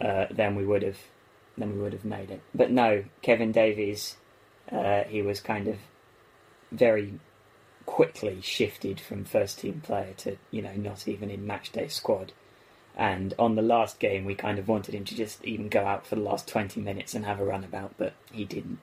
uh, 0.00 0.26
then 0.30 0.54
we 0.54 0.66
would 0.66 0.82
have 0.82 0.98
then 1.56 1.74
we 1.74 1.80
would 1.82 1.92
have 1.92 2.04
made 2.04 2.30
it. 2.30 2.40
But 2.54 2.70
no, 2.70 3.04
Kevin 3.20 3.52
Davies, 3.52 4.16
uh, 4.70 5.04
he 5.04 5.20
was 5.22 5.40
kind 5.40 5.68
of 5.68 5.76
very 6.70 7.18
quickly 7.84 8.40
shifted 8.40 9.00
from 9.00 9.24
first 9.24 9.58
team 9.58 9.80
player 9.80 10.14
to 10.16 10.36
you 10.50 10.62
know 10.62 10.74
not 10.74 11.08
even 11.08 11.30
in 11.30 11.46
match 11.46 11.72
day 11.72 11.88
squad. 11.88 12.32
And 12.94 13.32
on 13.38 13.54
the 13.54 13.62
last 13.62 13.98
game, 13.98 14.26
we 14.26 14.34
kind 14.34 14.58
of 14.58 14.68
wanted 14.68 14.94
him 14.94 15.06
to 15.06 15.14
just 15.14 15.42
even 15.46 15.70
go 15.70 15.86
out 15.86 16.06
for 16.06 16.14
the 16.14 16.20
last 16.20 16.46
20 16.46 16.78
minutes 16.78 17.14
and 17.14 17.24
have 17.24 17.40
a 17.40 17.44
runabout, 17.44 17.94
but 17.96 18.12
he 18.30 18.44
didn't. 18.44 18.80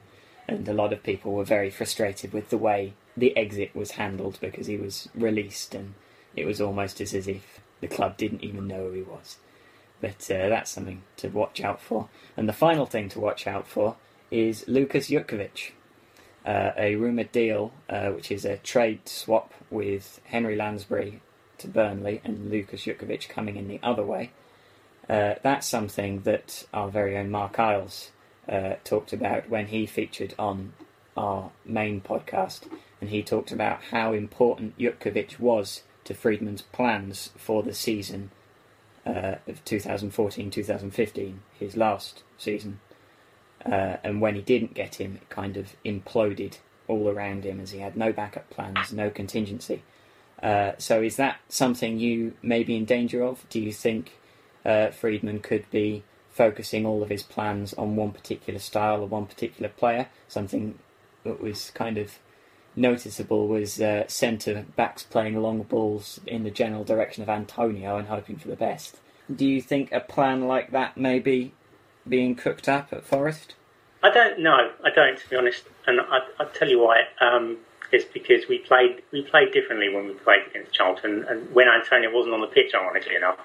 And 0.49 0.67
a 0.67 0.73
lot 0.73 0.91
of 0.91 1.03
people 1.03 1.33
were 1.33 1.43
very 1.43 1.69
frustrated 1.69 2.33
with 2.33 2.49
the 2.49 2.57
way 2.57 2.93
the 3.15 3.37
exit 3.37 3.75
was 3.75 3.91
handled 3.91 4.39
because 4.41 4.65
he 4.65 4.77
was 4.77 5.07
released 5.13 5.75
and 5.75 5.93
it 6.35 6.45
was 6.45 6.59
almost 6.59 6.99
as 6.99 7.13
if 7.13 7.59
the 7.81 7.87
club 7.87 8.17
didn't 8.17 8.43
even 8.43 8.67
know 8.67 8.85
who 8.87 8.93
he 8.93 9.01
was. 9.03 9.37
But 10.01 10.21
uh, 10.31 10.49
that's 10.49 10.71
something 10.71 11.03
to 11.17 11.27
watch 11.27 11.61
out 11.61 11.79
for. 11.79 12.09
And 12.35 12.49
the 12.49 12.53
final 12.53 12.87
thing 12.87 13.09
to 13.09 13.19
watch 13.19 13.45
out 13.45 13.67
for 13.67 13.97
is 14.31 14.67
Lukas 14.67 15.11
Jutkiewicz, 15.11 15.69
uh, 16.47 16.71
a 16.75 16.95
rumoured 16.95 17.31
deal, 17.31 17.71
uh, 17.87 18.09
which 18.09 18.31
is 18.31 18.43
a 18.43 18.57
trade 18.57 19.07
swap 19.07 19.53
with 19.69 20.19
Henry 20.25 20.55
Lansbury 20.55 21.21
to 21.59 21.67
Burnley 21.67 22.21
and 22.23 22.49
Lukas 22.49 22.85
Jutkiewicz 22.85 23.29
coming 23.29 23.55
in 23.55 23.67
the 23.67 23.79
other 23.83 24.03
way. 24.03 24.31
Uh, 25.07 25.35
that's 25.43 25.67
something 25.67 26.21
that 26.21 26.65
our 26.73 26.89
very 26.89 27.15
own 27.15 27.29
Mark 27.29 27.59
Isles 27.59 28.09
uh, 28.49 28.75
talked 28.83 29.13
about 29.13 29.49
when 29.49 29.67
he 29.67 29.85
featured 29.85 30.33
on 30.39 30.73
our 31.15 31.51
main 31.65 32.01
podcast, 32.01 32.61
and 32.99 33.09
he 33.09 33.21
talked 33.21 33.51
about 33.51 33.83
how 33.91 34.13
important 34.13 34.77
Jutkiewicz 34.77 35.39
was 35.39 35.83
to 36.05 36.13
Freedman's 36.13 36.61
plans 36.61 37.31
for 37.37 37.61
the 37.61 37.73
season 37.73 38.31
uh, 39.05 39.35
of 39.47 39.63
2014-2015, 39.65 41.35
his 41.59 41.77
last 41.77 42.23
season. 42.37 42.79
Uh, 43.65 43.97
and 44.03 44.21
when 44.21 44.35
he 44.35 44.41
didn't 44.41 44.73
get 44.73 44.95
him, 44.95 45.17
it 45.21 45.29
kind 45.29 45.57
of 45.57 45.75
imploded 45.85 46.57
all 46.87 47.09
around 47.09 47.43
him 47.43 47.59
as 47.59 47.71
he 47.71 47.79
had 47.79 47.95
no 47.95 48.11
backup 48.11 48.49
plans, 48.49 48.91
no 48.91 49.09
contingency. 49.09 49.83
Uh, 50.41 50.71
so 50.77 51.01
is 51.01 51.17
that 51.17 51.37
something 51.49 51.99
you 51.99 52.33
may 52.41 52.63
be 52.63 52.75
in 52.75 52.85
danger 52.85 53.21
of? 53.23 53.45
Do 53.49 53.59
you 53.59 53.73
think 53.73 54.17
uh, 54.65 54.89
Freedman 54.89 55.39
could 55.39 55.69
be 55.69 56.03
focusing 56.31 56.86
all 56.86 57.03
of 57.03 57.09
his 57.09 57.24
plans 57.24 57.74
on 57.74 57.95
one 57.95 58.12
particular 58.12 58.59
style 58.59 59.01
or 59.01 59.07
one 59.07 59.25
particular 59.25 59.69
player? 59.69 60.07
Something 60.27 60.79
that 61.24 61.41
was 61.41 61.71
kind 61.71 61.98
of 61.98 62.19
noticeable 62.75 63.48
was 63.48 63.81
uh, 63.81 64.07
centre 64.07 64.65
backs 64.75 65.03
playing 65.03 65.41
long 65.41 65.63
balls 65.63 66.19
in 66.25 66.43
the 66.43 66.51
general 66.51 66.83
direction 66.83 67.24
of 67.24 67.29
Antonio 67.29 67.98
and 67.98 68.07
hoping 68.07 68.38
for 68.38 68.48
the 68.48 68.55
best. 68.55 68.98
Do 69.33 69.45
you 69.45 69.62
think 69.62 69.91
a 69.91 70.00
plan 70.00 70.48
like 70.48 70.71
that 70.71 70.98
may 70.98 71.19
be 71.19 71.53
being 72.07 72.36
cooked 72.36 72.67
up 72.67 72.91
at 72.91 73.05
Forest? 73.05 73.55
I 74.01 74.09
don't 74.09 74.39
know. 74.39 74.71
I 74.83 74.89
don't, 74.89 75.17
to 75.17 75.29
be 75.29 75.36
honest. 75.36 75.63
And 75.86 76.00
I, 76.00 76.19
will 76.39 76.50
tell 76.50 76.69
you 76.69 76.79
why. 76.79 77.03
Um, 77.21 77.57
because 77.91 78.48
we 78.48 78.59
played 78.59 79.01
we 79.12 79.24
played 79.24 79.51
differently 79.51 79.89
when 79.89 80.05
we 80.05 80.13
played 80.13 80.43
against 80.48 80.74
Charlton, 80.74 81.25
and 81.27 81.51
when 81.53 81.67
Antonio 81.67 82.12
wasn't 82.13 82.36
on 82.36 82.41
the 82.41 82.48
pitch, 82.48 82.74
ironically 82.75 83.15
enough. 83.15 83.39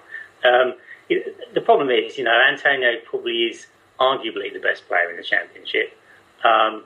Um, 0.44 0.74
the 1.08 1.60
problem 1.60 1.90
is, 1.90 2.18
you 2.18 2.24
know, 2.24 2.38
Antonio 2.50 2.92
probably 3.04 3.44
is 3.44 3.66
arguably 4.00 4.52
the 4.52 4.60
best 4.60 4.86
player 4.88 5.10
in 5.10 5.16
the 5.16 5.22
Championship 5.22 5.96
um, 6.42 6.84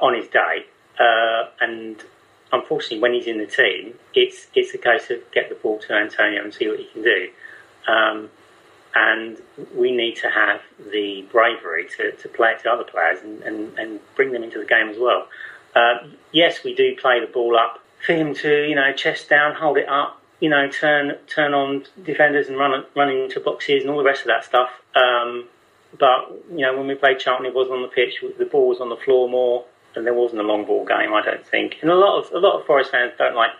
on 0.00 0.14
his 0.14 0.28
day, 0.28 0.66
uh, 0.98 1.48
and 1.60 2.02
unfortunately, 2.52 3.00
when 3.00 3.14
he's 3.14 3.26
in 3.26 3.38
the 3.38 3.46
team, 3.46 3.94
it's 4.14 4.48
it's 4.54 4.74
a 4.74 4.78
case 4.78 5.10
of 5.10 5.18
get 5.32 5.48
the 5.48 5.54
ball 5.56 5.78
to 5.78 5.94
Antonio 5.94 6.42
and 6.42 6.52
see 6.52 6.68
what 6.68 6.78
he 6.78 6.86
can 6.86 7.02
do. 7.02 7.28
Um, 7.86 8.30
and 8.94 9.36
we 9.74 9.92
need 9.92 10.16
to 10.16 10.28
have 10.28 10.60
the 10.90 11.22
bravery 11.30 11.86
to, 11.96 12.12
to 12.12 12.28
play 12.28 12.52
it 12.52 12.62
to 12.62 12.70
other 12.70 12.84
players 12.84 13.20
and, 13.22 13.42
and, 13.42 13.78
and 13.78 14.00
bring 14.16 14.32
them 14.32 14.42
into 14.42 14.58
the 14.58 14.64
game 14.64 14.88
as 14.88 14.96
well. 14.98 15.28
Uh, 15.76 15.98
yes, 16.32 16.64
we 16.64 16.74
do 16.74 16.96
play 16.96 17.20
the 17.20 17.26
ball 17.26 17.56
up 17.56 17.80
for 18.04 18.14
him 18.14 18.34
to, 18.34 18.66
you 18.68 18.74
know, 18.74 18.92
chest 18.92 19.28
down, 19.28 19.54
hold 19.54 19.76
it 19.76 19.88
up, 19.88 20.17
you 20.40 20.48
know, 20.48 20.68
turn 20.68 21.16
turn 21.26 21.54
on 21.54 21.84
defenders 22.04 22.48
and 22.48 22.58
run 22.58 22.84
run 22.94 23.10
into 23.10 23.40
boxes 23.40 23.82
and 23.82 23.90
all 23.90 23.98
the 23.98 24.04
rest 24.04 24.22
of 24.22 24.28
that 24.28 24.44
stuff. 24.44 24.70
Um, 24.94 25.48
but 25.98 26.30
you 26.50 26.58
know, 26.58 26.76
when 26.76 26.86
we 26.86 26.94
played 26.94 27.18
Charlton, 27.18 27.46
it 27.46 27.54
was 27.54 27.68
on 27.70 27.82
the 27.82 27.88
pitch. 27.88 28.22
The 28.38 28.44
ball 28.44 28.68
was 28.68 28.80
on 28.80 28.88
the 28.88 28.96
floor 28.96 29.28
more, 29.28 29.64
and 29.94 30.06
there 30.06 30.14
wasn't 30.14 30.40
a 30.40 30.44
long 30.44 30.64
ball 30.64 30.84
game. 30.84 31.12
I 31.12 31.22
don't 31.22 31.46
think. 31.46 31.76
And 31.82 31.90
a 31.90 31.94
lot 31.94 32.18
of 32.18 32.32
a 32.32 32.38
lot 32.38 32.58
of 32.58 32.66
Forest 32.66 32.90
fans 32.90 33.12
don't 33.18 33.34
like 33.34 33.50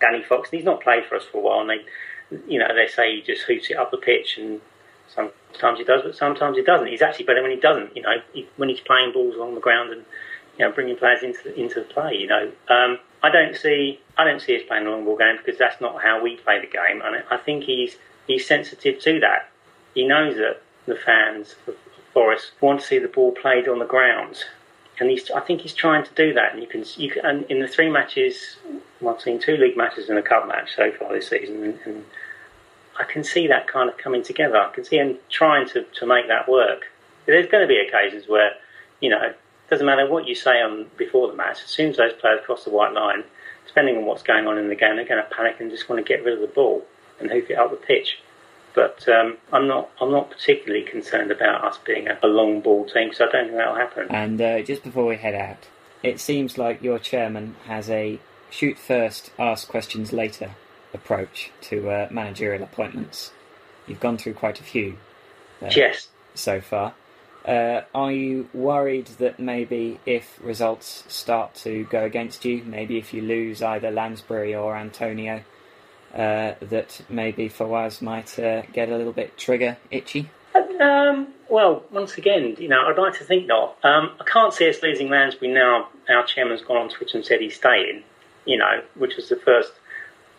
Danny 0.00 0.22
Fox. 0.22 0.50
And 0.50 0.58
he's 0.58 0.66
not 0.66 0.82
played 0.82 1.06
for 1.06 1.16
us 1.16 1.24
for 1.24 1.38
a 1.38 1.40
while, 1.40 1.60
and 1.60 1.70
they, 1.70 2.42
you 2.46 2.58
know, 2.58 2.68
they 2.74 2.86
say 2.86 3.16
he 3.16 3.22
just 3.22 3.42
hoots 3.42 3.70
it 3.70 3.76
up 3.76 3.90
the 3.90 3.96
pitch, 3.96 4.38
and 4.38 4.60
sometimes 5.08 5.78
he 5.78 5.84
does, 5.84 6.02
but 6.04 6.14
sometimes 6.14 6.56
he 6.56 6.62
doesn't. 6.62 6.86
He's 6.86 7.02
actually 7.02 7.24
better 7.24 7.42
when 7.42 7.50
he 7.50 7.56
doesn't. 7.60 7.96
You 7.96 8.02
know, 8.02 8.16
he, 8.32 8.46
when 8.56 8.68
he's 8.68 8.80
playing 8.80 9.12
balls 9.12 9.34
along 9.34 9.54
the 9.54 9.60
ground 9.60 9.92
and 9.92 10.04
you 10.58 10.66
know, 10.66 10.72
bringing 10.72 10.96
players 10.96 11.22
into 11.22 11.58
into 11.58 11.80
play. 11.82 12.14
You 12.14 12.26
know, 12.26 12.52
um, 12.68 12.98
I 13.22 13.30
don't 13.30 13.56
see 13.56 14.00
I 14.16 14.24
don't 14.24 14.40
see 14.40 14.56
us 14.56 14.62
playing 14.66 14.86
a 14.86 14.90
long 14.90 15.04
ball 15.04 15.16
game 15.16 15.36
because 15.36 15.58
that's 15.58 15.80
not 15.80 16.02
how 16.02 16.22
we 16.22 16.36
play 16.36 16.60
the 16.60 16.66
game, 16.66 17.02
and 17.04 17.22
I 17.30 17.36
think 17.36 17.64
he's 17.64 17.96
he's 18.26 18.46
sensitive 18.46 19.00
to 19.02 19.20
that. 19.20 19.50
He 19.94 20.06
knows 20.06 20.36
that 20.36 20.62
the 20.86 20.94
fans 20.94 21.56
of 21.66 21.74
Forest 22.12 22.52
want 22.60 22.80
to 22.80 22.86
see 22.86 22.98
the 22.98 23.08
ball 23.08 23.32
played 23.32 23.68
on 23.68 23.78
the 23.78 23.84
ground, 23.84 24.44
and 25.00 25.10
he's 25.10 25.30
I 25.30 25.40
think 25.40 25.62
he's 25.62 25.74
trying 25.74 26.04
to 26.04 26.14
do 26.14 26.32
that. 26.34 26.52
And 26.52 26.62
you 26.62 26.68
can 26.68 26.84
you 26.96 27.10
can 27.10 27.24
and 27.24 27.44
in 27.50 27.60
the 27.60 27.68
three 27.68 27.90
matches, 27.90 28.56
well, 29.00 29.14
I've 29.14 29.20
seen 29.20 29.40
two 29.40 29.56
league 29.56 29.76
matches 29.76 30.08
and 30.08 30.18
a 30.18 30.22
cup 30.22 30.46
match 30.46 30.74
so 30.76 30.92
far 30.92 31.12
this 31.12 31.28
season, 31.28 31.62
and, 31.64 31.78
and 31.84 32.04
I 32.98 33.04
can 33.04 33.22
see 33.22 33.46
that 33.46 33.68
kind 33.68 33.88
of 33.88 33.96
coming 33.96 34.22
together. 34.22 34.56
I 34.56 34.70
can 34.70 34.84
see 34.84 34.96
him 34.96 35.18
trying 35.30 35.68
to, 35.68 35.84
to 35.84 36.06
make 36.06 36.26
that 36.28 36.48
work. 36.48 36.86
There's 37.26 37.46
going 37.46 37.62
to 37.62 37.68
be 37.68 37.78
occasions 37.78 38.26
where, 38.26 38.52
you 39.00 39.10
know, 39.10 39.32
doesn't 39.70 39.86
matter 39.86 40.08
what 40.08 40.26
you 40.26 40.34
say 40.34 40.62
on 40.62 40.86
before 40.96 41.28
the 41.28 41.34
match. 41.34 41.62
As 41.62 41.70
soon 41.70 41.90
as 41.90 41.96
those 41.96 42.12
players 42.14 42.40
cross 42.44 42.64
the 42.64 42.70
white 42.70 42.92
line, 42.92 43.24
depending 43.66 43.96
on 43.96 44.06
what's 44.06 44.22
going 44.22 44.46
on 44.46 44.58
in 44.58 44.68
the 44.68 44.74
game, 44.74 44.96
they're 44.96 45.04
going 45.04 45.22
to 45.22 45.34
panic 45.34 45.56
and 45.60 45.70
just 45.70 45.88
want 45.88 46.04
to 46.04 46.08
get 46.08 46.24
rid 46.24 46.34
of 46.34 46.40
the 46.40 46.46
ball 46.46 46.84
and 47.20 47.30
hoof 47.30 47.50
it 47.50 47.58
up 47.58 47.70
the 47.70 47.76
pitch. 47.76 48.18
But 48.74 49.08
um, 49.08 49.38
I'm 49.52 49.66
not. 49.66 49.90
I'm 50.00 50.10
not 50.10 50.30
particularly 50.30 50.84
concerned 50.84 51.30
about 51.30 51.64
us 51.64 51.78
being 51.78 52.06
a, 52.06 52.18
a 52.22 52.28
long 52.28 52.60
ball 52.60 52.84
team 52.84 53.08
because 53.08 53.20
I 53.22 53.32
don't 53.32 53.46
think 53.46 53.56
that'll 53.56 53.74
happen. 53.74 54.06
And 54.10 54.40
uh, 54.40 54.62
just 54.62 54.84
before 54.84 55.06
we 55.06 55.16
head 55.16 55.34
out, 55.34 55.66
it 56.02 56.20
seems 56.20 56.58
like 56.58 56.82
your 56.82 56.98
chairman 56.98 57.56
has 57.66 57.90
a 57.90 58.20
shoot 58.50 58.78
first, 58.78 59.30
ask 59.38 59.68
questions 59.68 60.12
later 60.12 60.52
approach 60.94 61.50
to 61.62 61.90
uh, 61.90 62.08
managerial 62.10 62.62
appointments. 62.62 63.32
You've 63.86 64.00
gone 64.00 64.18
through 64.18 64.34
quite 64.34 64.60
a 64.60 64.62
few. 64.62 64.98
Uh, 65.62 65.70
yes. 65.74 66.08
So 66.34 66.60
far. 66.60 66.94
Uh, 67.48 67.82
are 67.94 68.12
you 68.12 68.46
worried 68.52 69.06
that 69.18 69.40
maybe 69.40 69.98
if 70.04 70.38
results 70.42 71.02
start 71.08 71.54
to 71.54 71.84
go 71.84 72.04
against 72.04 72.44
you, 72.44 72.62
maybe 72.64 72.98
if 72.98 73.14
you 73.14 73.22
lose 73.22 73.62
either 73.62 73.90
Lansbury 73.90 74.54
or 74.54 74.76
Antonio, 74.76 75.42
uh, 76.12 76.52
that 76.60 77.00
maybe 77.08 77.48
Fawaz 77.48 78.02
might 78.02 78.38
uh, 78.38 78.62
get 78.74 78.90
a 78.90 78.96
little 78.98 79.14
bit 79.14 79.38
trigger 79.38 79.78
itchy? 79.90 80.28
Um, 80.54 81.28
well, 81.48 81.84
once 81.90 82.18
again, 82.18 82.54
you 82.58 82.68
know, 82.68 82.82
I'd 82.86 82.98
like 82.98 83.14
to 83.14 83.24
think 83.24 83.46
not. 83.46 83.78
Um, 83.82 84.10
I 84.20 84.24
can't 84.24 84.52
see 84.52 84.68
us 84.68 84.82
losing 84.82 85.08
Lansbury 85.08 85.50
now. 85.50 85.88
Our 86.10 86.26
chairman's 86.26 86.60
gone 86.60 86.76
on 86.76 86.88
Twitter 86.90 87.16
and 87.16 87.24
said 87.24 87.40
he's 87.40 87.56
staying. 87.56 88.02
You 88.44 88.58
know, 88.58 88.82
which 88.94 89.16
was 89.16 89.30
the 89.30 89.36
first, 89.36 89.72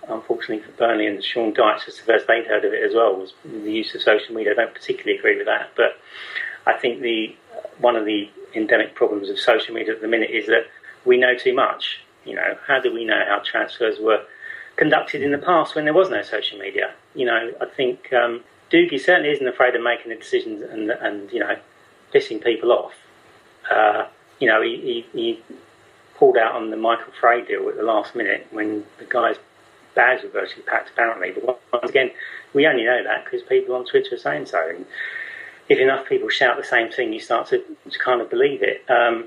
unfortunately 0.07 0.63
for 0.63 0.71
Burnley 0.77 1.07
and 1.07 1.23
Sean 1.23 1.53
Dyche, 1.53 1.87
was 1.87 1.97
the 1.97 2.03
first 2.03 2.27
they'd 2.27 2.45
heard 2.45 2.65
of 2.65 2.73
it 2.73 2.83
as 2.83 2.93
well. 2.93 3.15
Was 3.15 3.33
the 3.43 3.71
use 3.71 3.95
of 3.95 4.01
social 4.03 4.35
media. 4.35 4.51
I 4.51 4.55
don't 4.55 4.73
particularly 4.73 5.17
agree 5.17 5.37
with 5.37 5.47
that, 5.47 5.71
but 5.75 5.97
I 6.69 6.77
think 6.77 7.01
the 7.01 7.35
one 7.79 7.95
of 7.95 8.05
the 8.05 8.29
endemic 8.53 8.95
problems 8.95 9.29
of 9.29 9.39
social 9.39 9.73
media 9.73 9.93
at 9.93 10.01
the 10.01 10.07
minute 10.07 10.29
is 10.29 10.47
that 10.47 10.67
we 11.05 11.17
know 11.17 11.35
too 11.35 11.53
much. 11.53 11.99
You 12.25 12.35
know, 12.35 12.57
how 12.67 12.79
do 12.79 12.93
we 12.93 13.05
know 13.05 13.23
how 13.27 13.39
transfers 13.39 13.99
were 13.99 14.23
conducted 14.75 15.21
in 15.21 15.31
the 15.31 15.37
past 15.37 15.75
when 15.75 15.85
there 15.85 15.93
was 15.93 16.09
no 16.09 16.21
social 16.21 16.59
media? 16.59 16.93
You 17.15 17.25
know, 17.25 17.51
I 17.61 17.65
think 17.65 18.11
um, 18.13 18.43
Dougie 18.71 18.99
certainly 18.99 19.31
isn't 19.31 19.47
afraid 19.47 19.75
of 19.75 19.83
making 19.83 20.09
the 20.09 20.15
decisions 20.15 20.61
and, 20.61 20.91
and 20.91 21.31
you 21.31 21.39
know, 21.39 21.57
pissing 22.13 22.43
people 22.43 22.71
off. 22.71 22.93
Uh, 23.69 24.07
you 24.39 24.47
know, 24.47 24.61
he, 24.61 25.05
he, 25.13 25.19
he, 25.19 25.39
pulled 26.15 26.35
out 26.35 26.53
on 26.53 26.69
the 26.69 26.75
Michael 26.75 27.13
Frey 27.17 27.45
deal 27.45 27.69
at 27.69 27.77
the 27.77 27.83
last 27.83 28.13
minute 28.13 28.45
when 28.51 28.83
the 28.97 29.05
guy's 29.05 29.37
bags 29.95 30.21
were 30.21 30.27
virtually 30.27 30.63
packed, 30.63 30.89
apparently. 30.89 31.31
But 31.31 31.61
once 31.71 31.89
again, 31.89 32.11
we 32.53 32.67
only 32.67 32.83
know 32.83 33.01
that 33.05 33.23
because 33.23 33.41
people 33.43 33.73
on 33.73 33.85
Twitter 33.85 34.15
are 34.15 34.17
saying 34.17 34.47
so. 34.47 34.61
And 34.69 34.85
if 35.69 35.77
enough 35.77 36.07
people 36.07 36.29
shout 36.29 36.57
the 36.57 36.63
same 36.63 36.91
thing, 36.91 37.13
you 37.13 37.19
start 37.19 37.47
to, 37.47 37.63
to 37.89 37.99
kind 37.99 38.21
of 38.21 38.29
believe 38.29 38.63
it. 38.63 38.83
Um, 38.89 39.25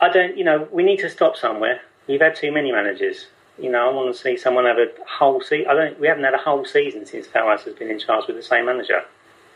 I 0.00 0.08
don't, 0.08 0.36
you 0.38 0.44
know, 0.44 0.68
we 0.70 0.84
need 0.84 1.00
to 1.00 1.10
stop 1.10 1.36
somewhere. 1.36 1.80
We've 2.06 2.20
had 2.20 2.36
too 2.36 2.52
many 2.52 2.70
managers. 2.70 3.26
You 3.58 3.70
know, 3.70 3.90
I 3.90 3.92
want 3.92 4.14
to 4.14 4.20
see 4.20 4.36
someone 4.36 4.64
have 4.66 4.78
a 4.78 4.88
whole 5.08 5.40
season. 5.40 5.66
I 5.68 5.74
don't. 5.74 6.00
We 6.00 6.08
haven't 6.08 6.24
had 6.24 6.34
a 6.34 6.38
whole 6.38 6.64
season 6.64 7.06
since 7.06 7.26
Fawaz 7.26 7.62
has 7.62 7.74
been 7.74 7.90
in 7.90 7.98
charge 7.98 8.26
with 8.26 8.36
the 8.36 8.42
same 8.42 8.66
manager, 8.66 9.02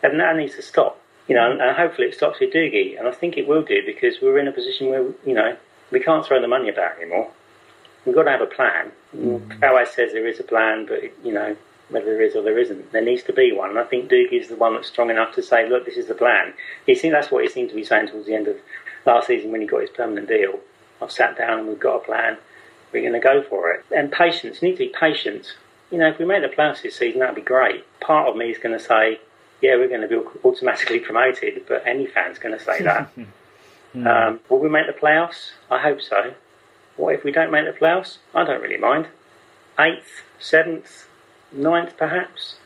and 0.03 0.21
that 0.21 0.37
needs 0.37 0.55
to 0.55 0.63
stop. 0.63 1.01
You 1.27 1.35
know, 1.35 1.51
and, 1.51 1.61
and 1.61 1.77
hopefully 1.77 2.07
it 2.07 2.15
stops 2.15 2.39
with 2.41 2.53
Dougie. 2.53 2.97
and 2.97 3.09
I 3.09 3.11
think 3.11 3.37
it 3.37 3.49
will 3.49 3.63
do 3.63 3.83
because 3.85 4.23
we're 4.23 4.39
in 4.39 4.47
a 4.47 4.53
position 4.53 4.89
where 4.89 5.03
you 5.27 5.35
know 5.35 5.57
we 5.91 5.99
can't 5.99 6.25
throw 6.25 6.41
the 6.41 6.47
money 6.47 6.69
about 6.69 6.97
anymore. 7.01 7.29
We've 8.07 8.15
got 8.15 8.23
to 8.23 8.31
have 8.31 8.41
a 8.41 8.47
plan. 8.47 8.93
Mm. 9.17 9.59
Fawaz 9.59 9.89
says 9.89 10.13
there 10.13 10.27
is 10.29 10.39
a 10.39 10.45
plan, 10.45 10.87
but 10.87 11.03
you 11.25 11.33
know 11.33 11.57
whether 11.91 12.07
there 12.07 12.23
is 12.23 12.37
or 12.37 12.43
there 12.43 12.59
isn't, 12.59 12.93
there 12.93 13.05
needs 13.05 13.23
to 13.25 13.33
be 13.33 13.53
one. 13.53 13.71
And 13.71 13.79
I 13.79 13.85
think 13.85 14.11
Dougie 14.11 14.41
is 14.41 14.49
the 14.49 14.57
one 14.57 14.75
that's 14.75 14.89
strong 14.89 15.11
enough 15.11 15.35
to 15.35 15.43
say, 15.43 15.69
look, 15.69 15.85
this 15.85 15.97
is 15.97 16.07
the 16.07 16.15
plan. 16.15 16.53
He 16.87 16.95
seemed 16.95 17.15
that's 17.15 17.31
what 17.31 17.43
he 17.43 17.51
seemed 17.51 17.71
to 17.71 17.75
be 17.75 17.85
saying 17.85 18.09
towards 18.09 18.27
the 18.27 18.35
end 18.35 18.49
of 18.49 18.57
last 19.07 19.27
season 19.27 19.51
when 19.51 19.61
he 19.61 19.67
got 19.67 19.81
his 19.81 19.91
permanent 19.91 20.29
deal. 20.29 20.61
I've 21.01 21.13
sat 21.13 21.39
down 21.39 21.61
and 21.61 21.69
we've 21.69 21.81
got 21.81 21.97
a 21.97 22.05
plan 22.05 22.39
we're 22.93 23.03
going 23.03 23.13
to 23.13 23.21
go 23.21 23.43
for 23.43 23.73
it. 23.73 23.85
And 23.95 24.11
patience, 24.11 24.63
you 24.63 24.69
need 24.69 24.77
to 24.77 24.85
be 24.85 24.95
patient. 24.99 25.55
You 25.91 25.99
know, 25.99 26.09
if 26.09 26.19
we 26.19 26.25
make 26.25 26.43
the 26.43 26.49
playoffs 26.49 26.83
this 26.83 26.97
season, 26.97 27.21
that'd 27.21 27.35
be 27.35 27.43
great. 27.43 27.85
Part 28.01 28.29
of 28.29 28.37
me 28.37 28.51
is 28.51 28.59
going 28.59 28.77
to 28.77 28.83
say, 28.83 29.21
yeah, 29.61 29.77
we're 29.77 29.89
going 29.89 30.03
to 30.03 30.09
be 30.09 30.21
automatically 30.45 30.99
promoted, 31.01 31.65
but 31.69 31.83
any 31.87 32.07
fan's 32.07 32.39
going 32.39 32.57
to 32.57 32.65
say 32.65 32.83
that. 32.83 33.11
mm. 33.95 34.07
um, 34.07 34.41
will 34.49 34.59
we 34.59 34.69
make 34.69 34.87
the 34.87 34.93
playoffs? 34.93 35.53
I 35.71 35.79
hope 35.79 36.01
so. 36.01 36.35
What 36.97 37.15
if 37.15 37.25
we 37.25 37.33
don't 37.33 37.51
make 37.51 37.67
the 37.67 37.79
playoffs? 37.79 38.19
I 38.35 38.45
don't 38.45 38.61
really 38.61 38.77
mind. 38.77 39.07
Eighth, 39.79 40.23
seventh, 40.41 41.08
ninth, 41.53 41.97
perhaps. 41.97 42.57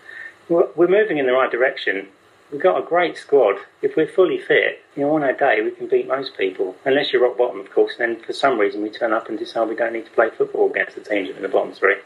We're 0.48 0.88
moving 0.88 1.18
in 1.18 1.26
the 1.26 1.32
right 1.32 1.50
direction. 1.50 2.08
We've 2.50 2.60
got 2.60 2.82
a 2.82 2.86
great 2.86 3.16
squad. 3.16 3.56
If 3.80 3.96
we're 3.96 4.06
fully 4.06 4.38
fit, 4.38 4.82
you 4.94 5.02
know, 5.02 5.14
on 5.14 5.22
our 5.22 5.32
day 5.32 5.62
we 5.62 5.70
can 5.70 5.88
beat 5.88 6.06
most 6.06 6.36
people. 6.36 6.76
Unless 6.84 7.12
you're 7.12 7.22
rock 7.22 7.38
bottom, 7.38 7.60
of 7.60 7.70
course. 7.70 7.94
And 7.98 8.16
then 8.16 8.24
for 8.24 8.34
some 8.34 8.58
reason 8.58 8.82
we 8.82 8.90
turn 8.90 9.14
up 9.14 9.28
and 9.30 9.38
decide 9.38 9.68
we 9.68 9.76
don't 9.76 9.94
need 9.94 10.04
to 10.04 10.10
play 10.10 10.28
football 10.28 10.70
against 10.70 10.94
the 10.94 11.00
teams 11.02 11.30
in 11.34 11.40
the 11.40 11.48
bottom 11.48 11.72
three, 11.72 11.96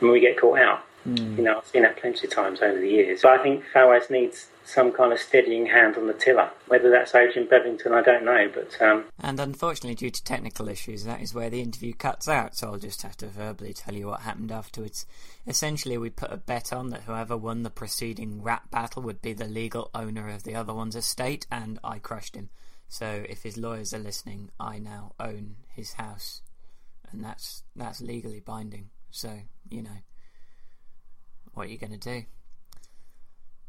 and 0.00 0.10
we 0.10 0.20
get 0.20 0.38
caught 0.38 0.58
out. 0.58 0.82
Mm. 1.06 1.36
You 1.36 1.44
know, 1.44 1.58
I've 1.58 1.66
seen 1.66 1.82
that 1.82 1.96
plenty 1.96 2.26
of 2.26 2.32
times 2.32 2.60
over 2.60 2.78
the 2.78 2.88
years. 2.88 3.22
But 3.22 3.38
I 3.38 3.42
think 3.42 3.64
Fawaz 3.72 4.10
needs 4.10 4.48
some 4.64 4.90
kind 4.90 5.12
of 5.12 5.20
steadying 5.20 5.66
hand 5.66 5.96
on 5.96 6.08
the 6.08 6.12
tiller. 6.12 6.50
Whether 6.66 6.90
that's 6.90 7.14
Adrian 7.14 7.48
Bevington, 7.48 7.92
I 7.92 8.02
don't 8.02 8.24
know. 8.24 8.50
But 8.52 8.82
um... 8.82 9.04
and 9.20 9.38
unfortunately, 9.38 9.94
due 9.94 10.10
to 10.10 10.24
technical 10.24 10.68
issues, 10.68 11.04
that 11.04 11.20
is 11.20 11.32
where 11.32 11.48
the 11.48 11.62
interview 11.62 11.94
cuts 11.94 12.28
out. 12.28 12.56
So 12.56 12.68
I'll 12.68 12.78
just 12.78 13.02
have 13.02 13.16
to 13.18 13.28
verbally 13.28 13.72
tell 13.72 13.94
you 13.94 14.08
what 14.08 14.20
happened 14.20 14.50
afterwards. 14.50 15.06
Essentially, 15.46 15.96
we 15.96 16.10
put 16.10 16.32
a 16.32 16.36
bet 16.36 16.72
on 16.72 16.90
that 16.90 17.02
whoever 17.02 17.36
won 17.36 17.62
the 17.62 17.70
preceding 17.70 18.42
rap 18.42 18.70
battle 18.70 19.02
would 19.02 19.22
be 19.22 19.32
the 19.32 19.46
legal 19.46 19.90
owner 19.94 20.28
of 20.28 20.42
the 20.42 20.56
other 20.56 20.74
one's 20.74 20.96
estate, 20.96 21.46
and 21.50 21.78
I 21.84 21.98
crushed 22.00 22.34
him. 22.34 22.50
So 22.88 23.24
if 23.28 23.42
his 23.42 23.56
lawyers 23.56 23.94
are 23.94 23.98
listening, 23.98 24.50
I 24.58 24.78
now 24.78 25.12
own 25.18 25.56
his 25.72 25.94
house, 25.94 26.42
and 27.10 27.22
that's 27.22 27.62
that's 27.74 28.00
legally 28.00 28.40
binding. 28.40 28.90
So 29.10 29.38
you 29.68 29.82
know, 29.82 29.98
what 31.56 31.68
are 31.68 31.70
you 31.70 31.78
going 31.78 31.98
to 31.98 31.98
do? 31.98 32.24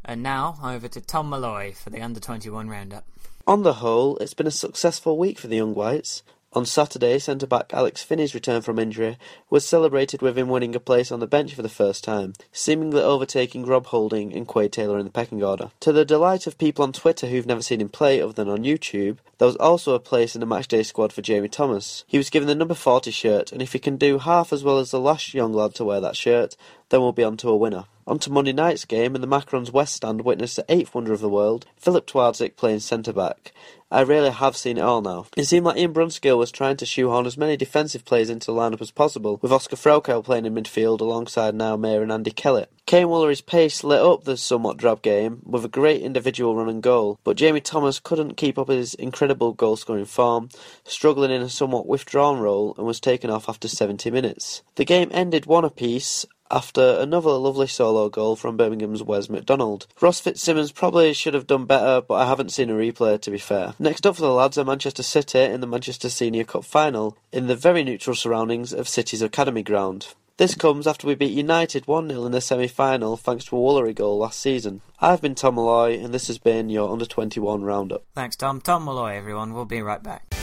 And 0.04 0.22
now 0.22 0.58
over 0.62 0.90
to 0.90 1.00
Tom 1.00 1.30
Malloy 1.30 1.72
for 1.72 1.90
the 1.90 2.02
under 2.02 2.20
21 2.20 2.70
roundup. 2.70 3.06
On 3.48 3.64
the 3.64 3.76
whole, 3.76 4.18
it's 4.18 4.34
been 4.34 4.46
a 4.46 4.52
successful 4.52 5.18
week 5.18 5.40
for 5.40 5.48
the 5.48 5.56
Young 5.56 5.74
Whites. 5.74 6.22
On 6.54 6.66
Saturday, 6.66 7.20
centre 7.20 7.46
back 7.46 7.74
Alex 7.74 8.02
Finney's 8.04 8.34
return 8.34 8.62
from 8.62 8.80
injury 8.80 9.18
was 9.50 9.66
celebrated 9.66 10.22
with 10.22 10.38
him 10.38 10.48
winning 10.48 10.74
a 10.76 10.80
place 10.80 11.12
on 11.12 11.20
the 11.20 11.28
bench 11.28 11.54
for 11.54 11.62
the 11.62 11.68
first 11.68 12.06
time, 12.06 12.34
seemingly 12.54 13.02
overtaking 13.02 13.66
Rob 13.66 13.88
Holding 13.88 14.34
and 14.34 14.48
Quade 14.48 14.72
Taylor 14.72 14.98
in 14.98 15.06
the 15.06 15.12
pecking 15.12 15.44
order. 15.44 15.72
To 15.82 15.92
the 15.92 16.06
delight 16.06 16.48
of 16.48 16.58
people 16.58 16.84
on 16.84 16.94
Twitter 16.94 17.28
who've 17.28 17.46
never 17.46 17.62
seen 17.62 17.82
him 17.82 17.90
play 17.90 18.22
other 18.22 18.32
than 18.32 18.50
on 18.50 18.64
YouTube, 18.64 19.18
there 19.40 19.46
was 19.46 19.58
also 19.58 19.94
a 19.94 20.00
place 20.00 20.36
in 20.36 20.40
the 20.40 20.48
matchday 20.48 20.86
squad 20.86 21.12
for 21.12 21.22
Jamie 21.22 21.50
Thomas. 21.50 22.06
He 22.08 22.18
was 22.18 22.30
given 22.30 22.48
the 22.48 22.56
number 22.56 22.74
40 22.74 23.12
shirt, 23.12 23.52
and 23.52 23.62
if 23.62 23.74
he 23.74 23.80
can 23.80 23.98
do 23.98 24.18
half 24.18 24.54
as 24.54 24.64
well 24.64 24.80
as 24.80 24.92
the 24.92 25.02
last 25.02 25.34
young 25.34 25.54
lad 25.54 25.76
to 25.76 25.86
wear 25.86 26.00
that 26.00 26.16
shirt, 26.16 26.56
then 26.90 27.02
we'll 27.02 27.12
be 27.12 27.24
on 27.24 27.38
to 27.38 27.50
a 27.50 27.58
winner. 27.58 27.86
On 28.08 28.18
to 28.20 28.32
Monday 28.32 28.54
night's 28.54 28.86
game, 28.86 29.16
and 29.16 29.24
the 29.24 29.28
Macrons 29.28 29.74
West 29.74 29.98
Stand 29.98 30.22
witnessed 30.22 30.56
the 30.56 30.66
eighth 30.70 30.96
wonder 30.96 31.12
of 31.12 31.20
the 31.20 31.28
world, 31.28 31.66
Filip 31.76 32.08
Twardzik 32.08 32.56
playing 32.56 32.80
centre 32.80 33.12
back. 33.12 33.52
I 33.90 34.02
really 34.02 34.32
have 34.32 34.58
seen 34.58 34.78
it 34.78 34.82
all 34.82 35.02
now. 35.02 35.28
It 35.38 35.46
seemed 35.46 35.66
like 35.66 35.78
Ian 35.78 35.94
Brunskill 35.94 36.38
was 36.38 36.52
trying 36.52 36.76
to 36.78 36.86
shoehorn 36.86 37.26
as 37.26 37.38
many 37.38 37.56
defensive 37.56 38.04
players 38.04 38.30
into 38.30 38.48
the 38.48 38.58
lineup 38.58 38.82
as 38.82 38.92
possible, 38.92 39.40
with 39.42 39.52
Oscar 39.52 39.78
Threlkeld 39.78 40.26
playing 40.26 40.46
in 40.46 40.54
midfield 40.54 41.00
alongside 41.00 41.56
Niall 41.56 41.78
Maher 41.78 42.04
and 42.04 42.12
Andy 42.12 42.32
Kellett. 42.32 42.70
Kaiyne 42.86 43.08
Woolery's 43.08 43.42
pace 43.42 43.86
lit 43.86 44.02
up 44.02 44.26
the 44.26 44.36
somewhat 44.36 44.78
drab 44.78 45.02
game 45.02 45.42
with 45.46 45.64
a 45.64 45.70
great 45.70 46.02
individual 46.02 46.56
run 46.56 46.68
and 46.68 46.84
goal, 46.84 47.20
but 47.24 47.38
Jamie 47.38 47.62
Thomas 47.62 48.00
couldn't 48.00 48.38
keep 48.38 48.58
up 48.58 48.68
his 48.68 48.94
incredible 48.94 49.54
goal 49.54 49.78
scoring 49.78 50.06
form, 50.06 50.50
struggling 50.84 51.32
in 51.32 51.42
a 51.42 51.50
somewhat 51.50 51.88
withdrawn 51.88 52.40
role 52.40 52.76
and 52.78 52.86
was 52.86 53.00
taken 53.00 53.30
off 53.30 53.48
after 53.48 53.70
70 53.70 54.12
minutes. 54.12 54.64
The 54.76 54.86
game 54.86 55.10
ended 55.14 55.46
one 55.46 55.64
apiece 55.66 56.26
after 56.50 56.98
another 57.00 57.32
lovely 57.32 57.68
solo 57.68 58.10
goal 58.10 58.36
from 58.36 58.58
Birmingham's 58.58 59.04
Wes 59.04 59.30
McDonald. 59.30 59.88
Ross 60.02 60.20
Fitzsimons 60.20 60.72
probably 60.72 61.14
should 61.14 61.34
have 61.34 61.48
done 61.48 61.66
better, 61.66 62.02
but 62.02 62.16
I 62.16 62.28
haven't 62.28 62.52
seen 62.52 62.70
a 62.70 62.74
replay 62.74 63.20
to 63.22 63.32
be 63.32 63.38
fair. 63.38 63.74
Next 63.80 64.06
up 64.06 64.16
for 64.16 64.22
the 64.22 64.32
lads 64.32 64.58
are 64.58 64.66
Manchester 64.66 65.04
City 65.04 65.40
in 65.40 65.62
the 65.62 65.68
Manchester 65.68 66.10
Senior 66.10 66.44
Cup 66.44 66.64
final, 66.64 67.18
in 67.32 67.48
the 67.48 67.56
very 67.56 67.84
neutral 67.84 68.16
surroundings 68.16 68.74
of 68.74 68.88
City's 68.88 69.22
Academy 69.22 69.64
ground. 69.64 70.14
This 70.38 70.54
comes 70.54 70.86
after 70.86 71.08
we 71.08 71.16
beat 71.16 71.32
United 71.32 71.88
1 71.88 72.10
0 72.10 72.26
in 72.26 72.32
the 72.32 72.42
semi 72.42 72.68
final 72.68 73.18
thanks 73.18 73.46
to 73.46 73.58
a 73.58 73.60
Woolery 73.60 73.96
goal 73.96 74.20
last 74.20 74.40
season. 74.40 74.82
I've 75.02 75.20
been 75.20 75.34
Tom 75.34 75.56
Molloy, 75.56 76.00
and 76.00 76.14
this 76.14 76.28
has 76.28 76.38
been 76.38 76.70
your 76.70 76.92
Under 76.92 77.08
21 77.08 77.64
Roundup. 77.64 78.04
Thanks, 78.14 78.36
Tom. 78.36 78.62
Tom 78.62 78.84
Molloy, 78.84 79.16
everyone. 79.16 79.56
We'll 79.56 79.66
be 79.66 79.82
right 79.82 80.04
back. 80.04 80.36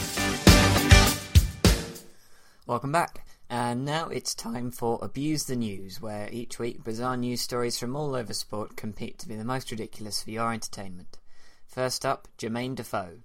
Welcome 2.66 2.90
back. 2.90 3.24
And 3.56 3.84
now 3.84 4.08
it's 4.08 4.34
time 4.34 4.72
for 4.72 4.98
Abuse 5.00 5.44
the 5.44 5.54
News, 5.54 6.02
where 6.02 6.28
each 6.32 6.58
week 6.58 6.82
bizarre 6.82 7.16
news 7.16 7.40
stories 7.40 7.78
from 7.78 7.94
all 7.94 8.16
over 8.16 8.34
sport 8.34 8.74
compete 8.74 9.16
to 9.20 9.28
be 9.28 9.36
the 9.36 9.44
most 9.44 9.70
ridiculous 9.70 10.20
for 10.20 10.32
your 10.32 10.52
entertainment. 10.52 11.18
First 11.64 12.04
up, 12.04 12.26
Jermaine 12.36 12.74
Defoe. 12.74 13.20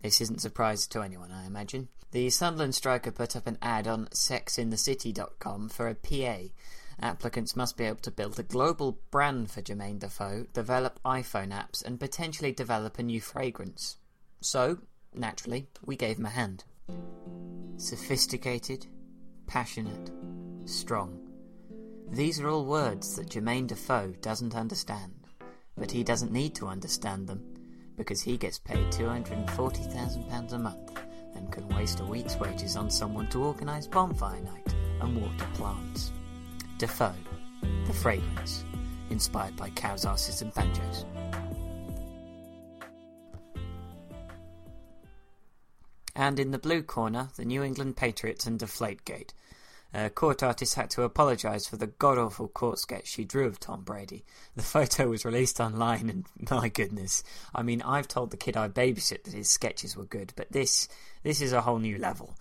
This 0.00 0.22
isn't 0.22 0.38
a 0.38 0.40
surprise 0.40 0.86
to 0.86 1.02
anyone, 1.02 1.30
I 1.30 1.44
imagine. 1.44 1.88
The 2.12 2.30
Sunderland 2.30 2.74
striker 2.74 3.10
put 3.10 3.36
up 3.36 3.46
an 3.46 3.58
ad 3.60 3.86
on 3.86 4.06
sexinthecity.com 4.06 5.68
for 5.68 5.88
a 5.88 5.94
PA. 5.94 6.48
Applicants 6.98 7.54
must 7.54 7.76
be 7.76 7.84
able 7.84 7.98
to 7.98 8.10
build 8.10 8.38
a 8.38 8.42
global 8.42 9.00
brand 9.10 9.50
for 9.50 9.60
Jermaine 9.60 9.98
Defoe, 9.98 10.46
develop 10.54 10.98
iPhone 11.04 11.50
apps, 11.50 11.84
and 11.84 12.00
potentially 12.00 12.52
develop 12.52 12.98
a 12.98 13.02
new 13.02 13.20
fragrance. 13.20 13.98
So, 14.40 14.78
naturally, 15.14 15.66
we 15.84 15.94
gave 15.94 16.18
him 16.18 16.24
a 16.24 16.30
hand. 16.30 16.64
Sophisticated, 17.76 18.86
passionate, 19.46 20.10
strong. 20.64 21.20
These 22.10 22.40
are 22.40 22.48
all 22.48 22.64
words 22.66 23.16
that 23.16 23.28
Jermaine 23.28 23.66
Defoe 23.66 24.14
doesn't 24.20 24.54
understand, 24.54 25.12
but 25.76 25.90
he 25.90 26.04
doesn't 26.04 26.32
need 26.32 26.54
to 26.56 26.66
understand 26.66 27.26
them 27.26 27.42
because 27.96 28.20
he 28.20 28.36
gets 28.36 28.58
paid 28.58 28.86
£240,000 28.88 30.52
a 30.52 30.58
month 30.58 30.98
and 31.34 31.50
can 31.52 31.68
waste 31.68 32.00
a 32.00 32.04
week's 32.04 32.36
wages 32.36 32.76
on 32.76 32.90
someone 32.90 33.28
to 33.28 33.42
organise 33.42 33.86
bonfire 33.86 34.40
night 34.40 34.74
and 35.00 35.20
water 35.20 35.46
plants. 35.54 36.12
Defoe, 36.78 37.14
the 37.86 37.92
fragrance, 37.92 38.64
inspired 39.10 39.56
by 39.56 39.70
cows' 39.70 40.04
asses 40.04 40.42
and 40.42 40.52
banjos. 40.54 41.04
And 46.24 46.40
in 46.40 46.52
the 46.52 46.58
blue 46.58 46.82
corner, 46.82 47.28
the 47.36 47.44
New 47.44 47.62
England 47.62 47.98
Patriots 47.98 48.46
and 48.46 48.58
Deflategate. 48.58 49.34
Uh, 49.92 50.08
court 50.08 50.42
artist 50.42 50.74
had 50.74 50.88
to 50.88 51.02
apologise 51.02 51.66
for 51.66 51.76
the 51.76 51.88
god 51.88 52.16
awful 52.16 52.48
court 52.48 52.78
sketch 52.78 53.06
she 53.08 53.26
drew 53.26 53.46
of 53.46 53.60
Tom 53.60 53.82
Brady. 53.82 54.24
The 54.56 54.62
photo 54.62 55.08
was 55.08 55.26
released 55.26 55.60
online, 55.60 56.08
and 56.08 56.24
my 56.50 56.70
goodness, 56.70 57.24
I 57.54 57.62
mean, 57.62 57.82
I've 57.82 58.08
told 58.08 58.30
the 58.30 58.38
kid 58.38 58.56
I 58.56 58.68
babysit 58.68 59.24
that 59.24 59.34
his 59.34 59.50
sketches 59.50 59.98
were 59.98 60.06
good, 60.06 60.32
but 60.34 60.50
this 60.50 60.88
this 61.24 61.42
is 61.42 61.52
a 61.52 61.60
whole 61.60 61.78
new 61.78 61.98
level. 61.98 62.34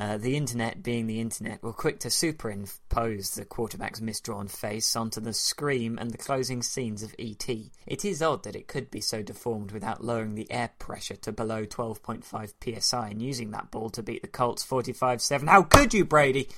Uh, 0.00 0.16
the 0.16 0.34
internet, 0.34 0.82
being 0.82 1.06
the 1.06 1.20
internet, 1.20 1.62
were 1.62 1.74
quick 1.74 2.00
to 2.00 2.08
superimpose 2.08 3.34
the 3.34 3.44
quarterback's 3.44 4.00
misdrawn 4.00 4.48
face 4.48 4.96
onto 4.96 5.20
the 5.20 5.34
scream 5.34 5.98
and 5.98 6.10
the 6.10 6.16
closing 6.16 6.62
scenes 6.62 7.02
of 7.02 7.14
E.T. 7.18 7.70
It 7.86 8.02
is 8.02 8.22
odd 8.22 8.44
that 8.44 8.56
it 8.56 8.66
could 8.66 8.90
be 8.90 9.02
so 9.02 9.22
deformed 9.22 9.72
without 9.72 10.02
lowering 10.02 10.36
the 10.36 10.50
air 10.50 10.70
pressure 10.78 11.16
to 11.16 11.32
below 11.32 11.66
12.5 11.66 12.80
psi 12.80 13.08
and 13.08 13.20
using 13.20 13.50
that 13.50 13.70
ball 13.70 13.90
to 13.90 14.02
beat 14.02 14.22
the 14.22 14.28
Colts 14.28 14.62
45 14.64 15.20
7. 15.20 15.46
How 15.48 15.64
could 15.64 15.92
you, 15.92 16.06
Brady? 16.06 16.48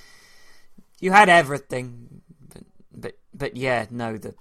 You 1.01 1.11
had 1.11 1.27
everything. 1.27 2.21
But, 2.47 2.63
but, 2.93 3.17
but 3.33 3.57
yeah, 3.57 3.87
no, 3.91 4.17
the, 4.17 4.35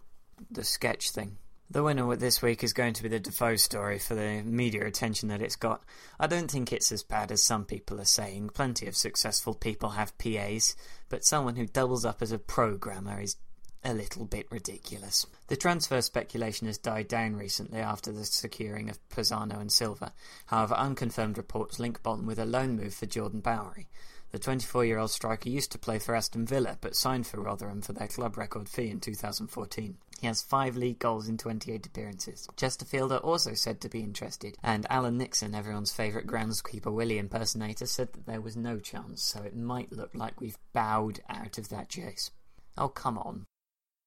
the 0.49 0.63
sketch 0.63 1.11
thing. 1.11 1.39
The 1.73 1.83
winner 1.83 2.15
this 2.17 2.43
week 2.43 2.63
is 2.63 2.75
going 2.75 2.93
to 2.93 3.03
be 3.03 3.09
the 3.09 3.19
Defoe 3.19 3.57
story 3.57 3.99
for 3.99 4.15
the 4.15 4.43
media 4.43 4.85
attention 4.85 5.31
that 5.31 5.41
it's 5.41 5.57
got. 5.57 5.83
I 6.21 6.27
don't 6.27 6.51
think 6.51 6.71
it's 6.71 6.93
as 6.93 7.03
bad 7.03 7.33
as 7.33 7.43
some 7.43 7.65
people 7.65 7.99
are 7.99 8.05
saying. 8.05 8.51
Plenty 8.51 8.87
of 8.87 8.95
successful 8.95 9.55
people 9.55 9.89
have 9.89 10.19
PAs, 10.19 10.77
but 11.09 11.25
someone 11.25 11.57
who 11.57 11.65
doubles 11.65 12.05
up 12.05 12.21
as 12.21 12.31
a 12.31 12.39
programmer 12.39 13.23
is 13.23 13.37
a 13.83 13.95
little 13.95 14.27
bit 14.27 14.49
ridiculous. 14.51 15.25
The 15.47 15.57
transfer 15.57 16.03
speculation 16.03 16.67
has 16.67 16.77
died 16.77 17.09
down 17.09 17.37
recently 17.37 17.81
after 17.81 18.13
the 18.13 18.27
securing 18.27 18.91
of 18.91 18.99
Pisano 19.09 19.59
and 19.59 19.73
Silva. 19.73 20.13
However, 20.45 20.75
unconfirmed 20.75 21.39
reports 21.39 21.79
link 21.79 22.03
Bolton 22.03 22.27
with 22.27 22.39
a 22.39 22.45
loan 22.45 22.77
move 22.77 22.93
for 22.93 23.07
Jordan 23.07 23.41
Bowery. 23.41 23.89
The 24.33 24.39
24 24.39 24.87
year 24.87 24.99
old 24.99 25.11
striker 25.11 25.51
used 25.51 25.73
to 25.73 25.79
play 25.79 25.99
for 25.99 26.15
Aston 26.15 26.47
Villa 26.47 26.79
but 26.81 26.97
signed 26.97 27.27
for 27.27 27.43
Rotherham 27.43 27.83
for 27.83 27.93
their 27.93 28.09
club 28.09 28.39
record 28.39 28.67
fee 28.67 28.89
in 28.89 28.99
2014. 28.99 29.99
He 30.21 30.27
has 30.27 30.43
five 30.43 30.75
league 30.75 30.99
goals 30.99 31.29
in 31.29 31.37
28 31.37 31.85
appearances. 31.85 32.49
Chesterfield 32.57 33.13
are 33.13 33.19
also 33.19 33.53
said 33.53 33.83
to 33.83 33.91
be 33.91 34.01
interested, 34.01 34.57
and 34.63 34.87
Alan 34.89 35.19
Nixon, 35.19 35.55
everyone's 35.55 35.93
favourite 35.93 36.27
groundskeeper 36.27 36.91
Willie 36.91 37.19
impersonator, 37.19 37.85
said 37.85 38.15
that 38.15 38.25
there 38.25 38.41
was 38.41 38.57
no 38.57 38.79
chance, 38.79 39.23
so 39.23 39.43
it 39.43 39.55
might 39.55 39.93
look 39.93 40.15
like 40.15 40.41
we've 40.41 40.59
bowed 40.73 41.21
out 41.29 41.59
of 41.59 41.69
that 41.69 41.91
chase. 41.91 42.31
Oh, 42.79 42.89
come 42.89 43.19
on. 43.19 43.45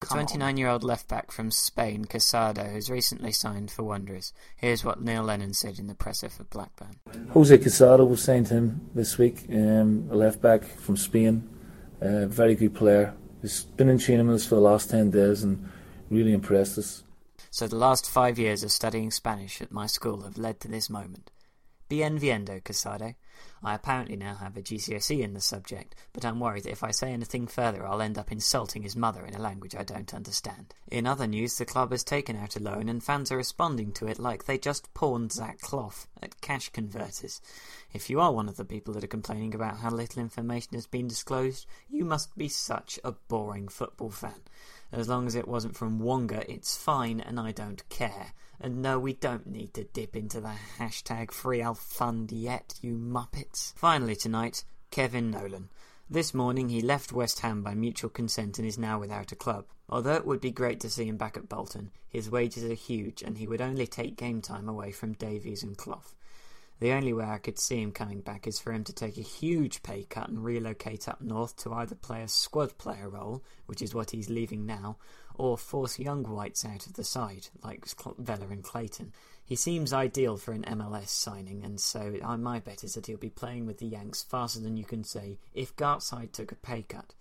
The 0.07 0.13
29 0.13 0.57
year 0.57 0.67
old 0.67 0.83
left 0.83 1.07
back 1.07 1.31
from 1.31 1.49
Spain, 1.49 2.05
Casado, 2.05 2.71
has 2.71 2.91
recently 2.91 3.31
signed 3.31 3.71
for 3.71 3.81
Wanderers. 3.81 4.33
Here's 4.55 4.85
what 4.85 5.01
Neil 5.01 5.23
Lennon 5.23 5.55
said 5.55 5.79
in 5.79 5.87
the 5.87 5.95
presser 5.95 6.29
for 6.29 6.43
Blackburn. 6.43 6.97
Jose 7.31 7.57
Casado 7.57 8.07
was 8.07 8.21
signed 8.21 8.45
to 8.47 8.53
him 8.53 8.87
this 8.93 9.17
week, 9.17 9.45
um, 9.49 10.07
a 10.11 10.15
left 10.15 10.43
back 10.43 10.63
from 10.63 10.95
Spain. 10.95 11.49
Uh, 11.99 12.27
very 12.27 12.53
good 12.53 12.75
player. 12.75 13.15
He's 13.41 13.63
been 13.63 13.89
in 13.89 13.97
training 13.97 14.27
with 14.27 14.35
us 14.35 14.45
for 14.45 14.53
the 14.55 14.61
last 14.61 14.91
10 14.91 15.09
days 15.09 15.41
and 15.41 15.67
really 16.11 16.33
impressed 16.33 16.77
us. 16.77 17.03
So 17.49 17.67
the 17.67 17.75
last 17.75 18.07
five 18.07 18.37
years 18.37 18.63
of 18.63 18.71
studying 18.71 19.09
Spanish 19.09 19.59
at 19.59 19.71
my 19.71 19.87
school 19.87 20.21
have 20.21 20.37
led 20.37 20.59
to 20.59 20.67
this 20.67 20.87
moment. 20.87 21.31
Bien 21.89 22.19
viendo, 22.19 22.61
Casado. 22.63 23.15
I 23.63 23.73
apparently 23.73 24.15
now 24.15 24.35
have 24.35 24.55
a 24.57 24.61
GCSE 24.61 25.21
in 25.21 25.33
the 25.33 25.41
subject, 25.41 25.95
but 26.13 26.23
I'm 26.23 26.39
worried 26.39 26.63
that 26.63 26.71
if 26.71 26.83
I 26.83 26.91
say 26.91 27.11
anything 27.11 27.47
further 27.47 27.85
I'll 27.85 28.01
end 28.01 28.17
up 28.17 28.31
insulting 28.31 28.83
his 28.83 28.95
mother 28.95 29.25
in 29.25 29.33
a 29.33 29.41
language 29.41 29.75
I 29.75 29.83
don't 29.83 30.13
understand. 30.13 30.73
In 30.87 31.07
other 31.07 31.27
news, 31.27 31.57
the 31.57 31.65
club 31.65 31.91
has 31.91 32.03
taken 32.03 32.35
out 32.35 32.55
a 32.55 32.59
loan 32.59 32.89
and 32.89 33.03
fans 33.03 33.31
are 33.31 33.37
responding 33.37 33.91
to 33.93 34.07
it 34.07 34.19
like 34.19 34.45
they 34.45 34.57
just 34.57 34.93
pawned 34.93 35.31
Zach 35.31 35.59
Clough 35.61 36.07
at 36.21 36.41
cash 36.41 36.69
converters. 36.69 37.41
If 37.93 38.09
you 38.09 38.19
are 38.19 38.31
one 38.31 38.49
of 38.49 38.57
the 38.57 38.65
people 38.65 38.93
that 38.93 39.03
are 39.03 39.07
complaining 39.07 39.55
about 39.55 39.77
how 39.77 39.89
little 39.89 40.21
information 40.21 40.73
has 40.73 40.87
been 40.87 41.07
disclosed, 41.07 41.65
you 41.89 42.05
must 42.05 42.37
be 42.37 42.47
such 42.47 42.99
a 43.03 43.13
boring 43.13 43.67
football 43.67 44.11
fan. 44.11 44.41
As 44.95 45.09
long 45.09 45.27
as 45.27 45.35
it 45.35 45.45
wasn't 45.45 45.75
from 45.75 45.99
Wonga, 45.99 46.49
it's 46.49 46.77
fine 46.77 47.19
and 47.19 47.37
I 47.37 47.51
don't 47.51 47.87
care. 47.89 48.27
And 48.61 48.81
no, 48.81 48.97
we 48.97 49.11
don't 49.11 49.45
need 49.45 49.73
to 49.73 49.83
dip 49.83 50.15
into 50.15 50.39
the 50.39 50.53
hashtag 50.79 51.31
free 51.31 51.59
yet, 51.59 52.75
you 52.81 52.97
muppets. 52.97 53.73
Finally 53.75 54.15
tonight, 54.15 54.63
Kevin 54.91 55.29
Nolan. 55.29 55.67
This 56.09 56.33
morning 56.33 56.69
he 56.69 56.79
left 56.79 57.11
West 57.11 57.41
Ham 57.41 57.61
by 57.61 57.75
mutual 57.75 58.09
consent 58.09 58.57
and 58.57 58.65
is 58.65 58.77
now 58.77 58.97
without 58.97 59.33
a 59.33 59.35
club. 59.35 59.65
Although 59.89 60.15
it 60.15 60.25
would 60.25 60.39
be 60.39 60.51
great 60.51 60.79
to 60.79 60.89
see 60.89 61.03
him 61.03 61.17
back 61.17 61.35
at 61.35 61.49
Bolton, 61.49 61.91
his 62.07 62.31
wages 62.31 62.63
are 62.63 62.73
huge 62.73 63.21
and 63.21 63.37
he 63.37 63.47
would 63.47 63.59
only 63.59 63.87
take 63.87 64.15
game 64.15 64.41
time 64.41 64.69
away 64.69 64.93
from 64.93 65.11
Davies 65.11 65.61
and 65.61 65.75
Clough. 65.75 66.13
The 66.81 66.91
only 66.91 67.13
way 67.13 67.23
I 67.23 67.37
could 67.37 67.57
see 67.57 67.81
him 67.81 67.93
coming 67.93 68.19
back 68.19 68.47
is 68.47 68.59
for 68.59 68.73
him 68.73 68.83
to 68.83 68.93
take 68.93 69.17
a 69.17 69.21
huge 69.21 69.81
pay 69.81 70.03
cut 70.03 70.27
and 70.27 70.43
relocate 70.43 71.07
up 71.07 71.21
north 71.21 71.55
to 71.57 71.73
either 71.73 71.95
play 71.95 72.21
a 72.21 72.27
squad 72.27 72.77
player 72.77 73.07
role, 73.07 73.43
which 73.65 73.81
is 73.81 73.95
what 73.95 74.11
he's 74.11 74.29
leaving 74.29 74.65
now, 74.65 74.97
or 75.35 75.57
force 75.57 75.99
young 75.99 76.23
whites 76.23 76.65
out 76.65 76.85
of 76.85 76.93
the 76.93 77.03
side, 77.03 77.47
like 77.63 77.85
Vela 78.17 78.47
and 78.49 78.61
Clayton. 78.63 79.13
He 79.45 79.55
seems 79.55 79.93
ideal 79.93 80.35
for 80.35 80.51
an 80.51 80.63
MLS 80.63 81.07
signing, 81.07 81.63
and 81.63 81.79
so 81.79 82.17
my 82.39 82.59
bet 82.59 82.83
is 82.83 82.95
that 82.95 83.05
he'll 83.05 83.17
be 83.17 83.29
playing 83.29 83.65
with 83.65 83.77
the 83.77 83.85
Yanks 83.85 84.23
faster 84.23 84.59
than 84.59 84.75
you 84.75 84.83
can 84.83 85.05
say 85.05 85.37
if 85.53 85.75
Gartside 85.77 86.33
took 86.33 86.51
a 86.51 86.55
pay 86.55 86.81
cut. 86.81 87.13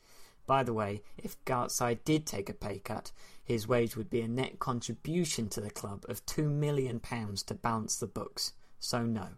By 0.46 0.64
the 0.64 0.74
way, 0.74 1.02
if 1.16 1.42
Gartside 1.44 2.02
did 2.04 2.26
take 2.26 2.48
a 2.48 2.54
pay 2.54 2.80
cut, 2.80 3.12
his 3.44 3.68
wage 3.68 3.96
would 3.96 4.10
be 4.10 4.20
a 4.20 4.28
net 4.28 4.58
contribution 4.58 5.48
to 5.50 5.60
the 5.60 5.70
club 5.70 6.04
of 6.08 6.26
£2 6.26 6.50
million 6.50 6.98
to 7.00 7.54
balance 7.54 7.96
the 7.96 8.06
books. 8.06 8.52
So, 8.80 9.04
no. 9.04 9.28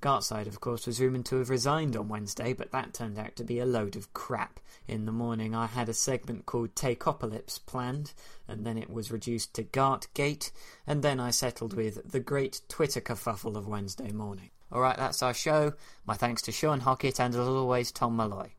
Gartside, 0.00 0.46
of 0.46 0.60
course, 0.60 0.86
was 0.86 1.00
rumoured 1.00 1.26
to 1.26 1.36
have 1.36 1.50
resigned 1.50 1.96
on 1.96 2.08
Wednesday, 2.08 2.52
but 2.52 2.72
that 2.72 2.94
turned 2.94 3.18
out 3.18 3.36
to 3.36 3.44
be 3.44 3.58
a 3.58 3.66
load 3.66 3.96
of 3.96 4.12
crap. 4.14 4.58
In 4.88 5.04
the 5.04 5.12
morning, 5.12 5.54
I 5.54 5.66
had 5.66 5.88
a 5.88 5.94
segment 5.94 6.46
called 6.46 6.74
Takeopolis 6.74 7.64
planned, 7.66 8.14
and 8.48 8.64
then 8.64 8.78
it 8.78 8.90
was 8.90 9.12
reduced 9.12 9.54
to 9.54 9.62
Gartgate, 9.62 10.50
and 10.86 11.02
then 11.02 11.20
I 11.20 11.30
settled 11.30 11.74
with 11.74 12.10
the 12.10 12.20
great 12.20 12.62
Twitter 12.68 13.00
kerfuffle 13.00 13.56
of 13.56 13.68
Wednesday 13.68 14.10
morning. 14.10 14.50
Alright, 14.72 14.96
that's 14.96 15.22
our 15.22 15.34
show. 15.34 15.74
My 16.06 16.14
thanks 16.14 16.42
to 16.42 16.52
Sean 16.52 16.80
Hockett 16.80 17.20
and, 17.20 17.34
as 17.34 17.40
always, 17.40 17.92
Tom 17.92 18.16
Malloy. 18.16 18.52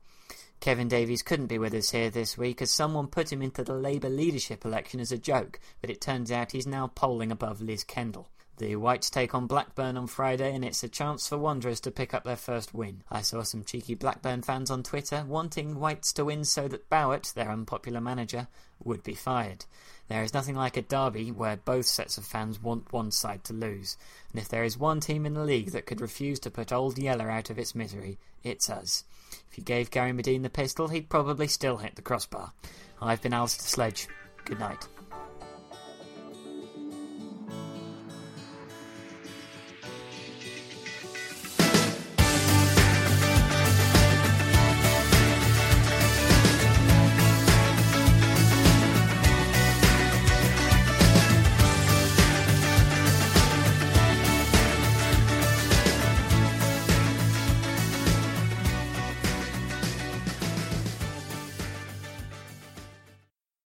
Kevin 0.59 0.87
Davies 0.87 1.23
couldn't 1.23 1.47
be 1.47 1.57
with 1.57 1.73
us 1.73 1.89
here 1.89 2.11
this 2.11 2.37
week 2.37 2.61
as 2.61 2.69
someone 2.69 3.07
put 3.07 3.31
him 3.31 3.41
into 3.41 3.63
the 3.63 3.73
Labour 3.73 4.09
leadership 4.09 4.63
election 4.63 4.99
as 4.99 5.11
a 5.11 5.17
joke, 5.17 5.59
but 5.81 5.89
it 5.89 5.99
turns 5.99 6.31
out 6.31 6.51
he's 6.51 6.67
now 6.67 6.85
polling 6.93 7.31
above 7.31 7.61
Liz 7.61 7.83
Kendall. 7.83 8.29
The 8.57 8.75
Whites 8.75 9.09
take 9.09 9.33
on 9.33 9.47
Blackburn 9.47 9.97
on 9.97 10.05
Friday, 10.07 10.53
and 10.53 10.63
it's 10.63 10.83
a 10.83 10.89
chance 10.89 11.27
for 11.27 11.37
Wanderers 11.37 11.79
to 11.81 11.91
pick 11.91 12.13
up 12.13 12.23
their 12.23 12.35
first 12.35 12.73
win. 12.73 13.01
I 13.09 13.21
saw 13.21 13.41
some 13.41 13.63
cheeky 13.63 13.95
Blackburn 13.95 14.43
fans 14.43 14.69
on 14.69 14.83
Twitter 14.83 15.23
wanting 15.27 15.79
Whites 15.79 16.13
to 16.13 16.25
win 16.25 16.43
so 16.43 16.67
that 16.67 16.89
Bowyer, 16.89 17.21
their 17.33 17.49
unpopular 17.49 18.01
manager, 18.01 18.47
would 18.83 19.03
be 19.03 19.15
fired. 19.15 19.65
There 20.09 20.23
is 20.23 20.33
nothing 20.33 20.55
like 20.55 20.77
a 20.77 20.81
derby 20.81 21.31
where 21.31 21.55
both 21.55 21.85
sets 21.85 22.17
of 22.17 22.25
fans 22.25 22.61
want 22.61 22.93
one 22.93 23.11
side 23.11 23.43
to 23.45 23.53
lose, 23.53 23.97
and 24.31 24.41
if 24.41 24.49
there 24.49 24.63
is 24.63 24.77
one 24.77 24.99
team 24.99 25.25
in 25.25 25.33
the 25.33 25.43
league 25.43 25.71
that 25.71 25.85
could 25.85 26.01
refuse 26.01 26.39
to 26.41 26.51
put 26.51 26.71
Old 26.71 26.99
Yeller 26.99 27.31
out 27.31 27.49
of 27.49 27.57
its 27.57 27.73
misery, 27.73 28.19
it's 28.43 28.69
us. 28.69 29.05
If 29.49 29.57
you 29.57 29.63
gave 29.63 29.89
Gary 29.89 30.11
Madine 30.11 30.43
the 30.43 30.49
pistol, 30.49 30.89
he'd 30.89 31.09
probably 31.09 31.47
still 31.47 31.77
hit 31.77 31.95
the 31.95 32.01
crossbar. 32.01 32.51
I've 33.01 33.21
been 33.21 33.33
Alistair 33.33 33.65
Sledge. 33.67 34.07
Good 34.45 34.59
night. 34.59 34.87